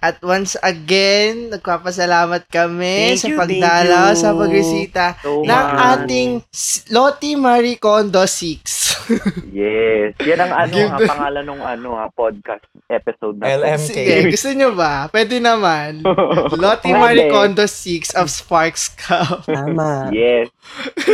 [0.06, 6.46] At once again, nagpapasalamat kami Thank sa you, pagdalaw, sa pagresita So ng ating
[6.94, 8.30] Lottie Marie Kondo 6.
[9.54, 10.18] Yes.
[10.26, 13.54] Yan ang ano, ha, pangalan ng ano, ha, podcast episode na.
[13.54, 13.78] LMK.
[13.78, 15.06] Sige, gusto nyo ba?
[15.14, 16.02] Pwede naman.
[16.64, 17.02] Lottie Pwede.
[17.02, 19.46] Marie Kondo 6 of Sparks Cup.
[19.46, 20.10] Tama.
[20.10, 20.50] Yes.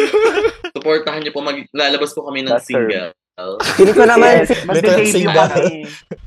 [0.75, 1.43] Supportahan niyo po.
[1.43, 3.11] Mag- lalabas po kami ng That's her.
[3.31, 3.57] Single.
[3.77, 4.65] Feeling ko naman, Yes.
[4.65, 5.85] Mag-debut Little kami.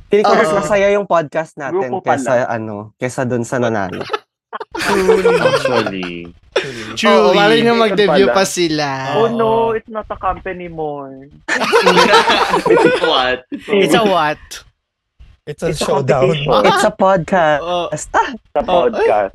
[0.09, 2.17] feeling ko mas masaya yung podcast natin Grupo pala.
[2.17, 4.03] kesa ano, kesa dun sa nanalo.
[4.55, 6.31] Actually.
[7.05, 9.19] Oo, wala nyo mag-debut pa sila.
[9.19, 11.27] Oh no, it's not a company more.
[13.03, 13.43] What?
[13.51, 14.39] It's a what?
[15.45, 16.31] It's a It's a showdown.
[16.31, 16.65] competition.
[16.65, 17.61] It's a podcast.
[17.61, 17.87] Oo.
[17.93, 19.35] Sa podcast.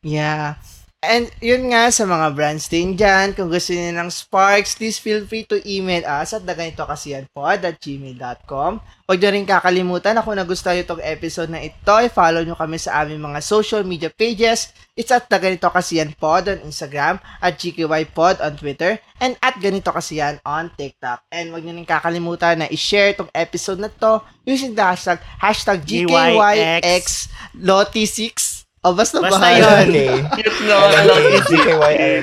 [0.00, 0.56] Yeah.
[1.02, 5.26] And yun nga sa mga brands din dyan, kung gusto niyo ng Sparks, please feel
[5.26, 8.78] free to email us at daganitokasiyanpod at gmail.com.
[9.10, 12.78] Huwag nyo rin kakalimutan na kung nagustuhan nyo itong episode na ito, i-follow nyo kami
[12.78, 14.70] sa aming mga social media pages.
[14.94, 19.90] It's at Daganito Kasiyan Pod on Instagram, at GKY Pod on Twitter, and at Ganito
[19.90, 21.26] Kasiyan on TikTok.
[21.34, 25.82] And huwag nyo rin kakalimutan na i-share itong episode na to using the hashtag, hashtag
[25.82, 27.26] GKYX
[27.58, 28.51] Loti6.
[28.82, 29.86] O basta, Basta bahala.
[29.86, 29.88] yun.
[29.94, 30.12] Okay.
[30.42, 30.74] Cute no?
[30.74, 31.42] I love it.
[31.46, 32.22] GKYN.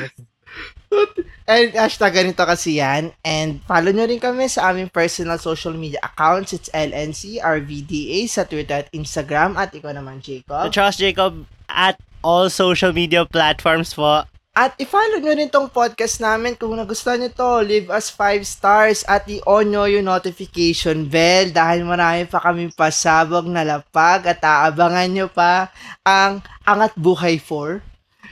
[1.50, 3.16] And hashtag ganito kasi yan.
[3.26, 6.54] And follow nyo rin kami sa aming personal social media accounts.
[6.54, 9.58] It's LNC, RVDA sa Twitter at Instagram.
[9.58, 10.70] At ikaw naman, The Jacob.
[10.70, 11.34] Charles Jacob
[11.72, 14.29] at all social media platforms po.
[14.58, 17.52] At i-follow nyo rin tong podcast namin kung nagustuhan nyo to.
[17.62, 23.46] Leave us 5 stars at i-on nyo yung notification bell dahil marami pa kaming pasabog
[23.46, 25.70] na lapag at aabangan nyo pa
[26.02, 27.82] ang Angat Buhay 4.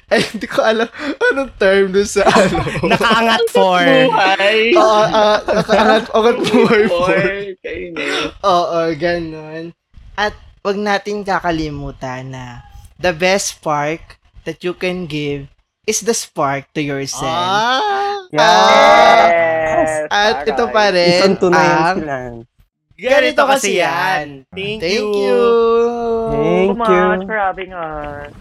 [0.08, 0.88] Eh, hindi ko alam
[1.20, 2.64] anong term dun sa ano.
[2.80, 3.84] Nakaangat for.
[3.84, 4.72] Hi!
[4.72, 6.96] Oo, ah, nakaangat Angat Buhay 4.
[6.96, 7.20] Boy,
[7.60, 8.04] kayo na.
[8.40, 9.76] Oo, ganun.
[10.16, 10.32] At
[10.64, 12.64] wag natin kakalimutan na
[12.96, 14.16] the best spark
[14.48, 15.52] that you can give
[15.88, 17.24] is the spark to yourself.
[17.24, 18.28] Ah!
[18.30, 19.32] Yes!
[19.32, 19.90] yes.
[20.12, 21.16] At ito pa rin.
[21.16, 22.44] Isang tunay ang ah,
[22.98, 24.44] Ganito kasi yan.
[24.52, 25.16] Thank, Thank you.
[25.16, 25.40] you.
[26.34, 26.84] Thank you.
[26.84, 28.34] Thank you so much for having us.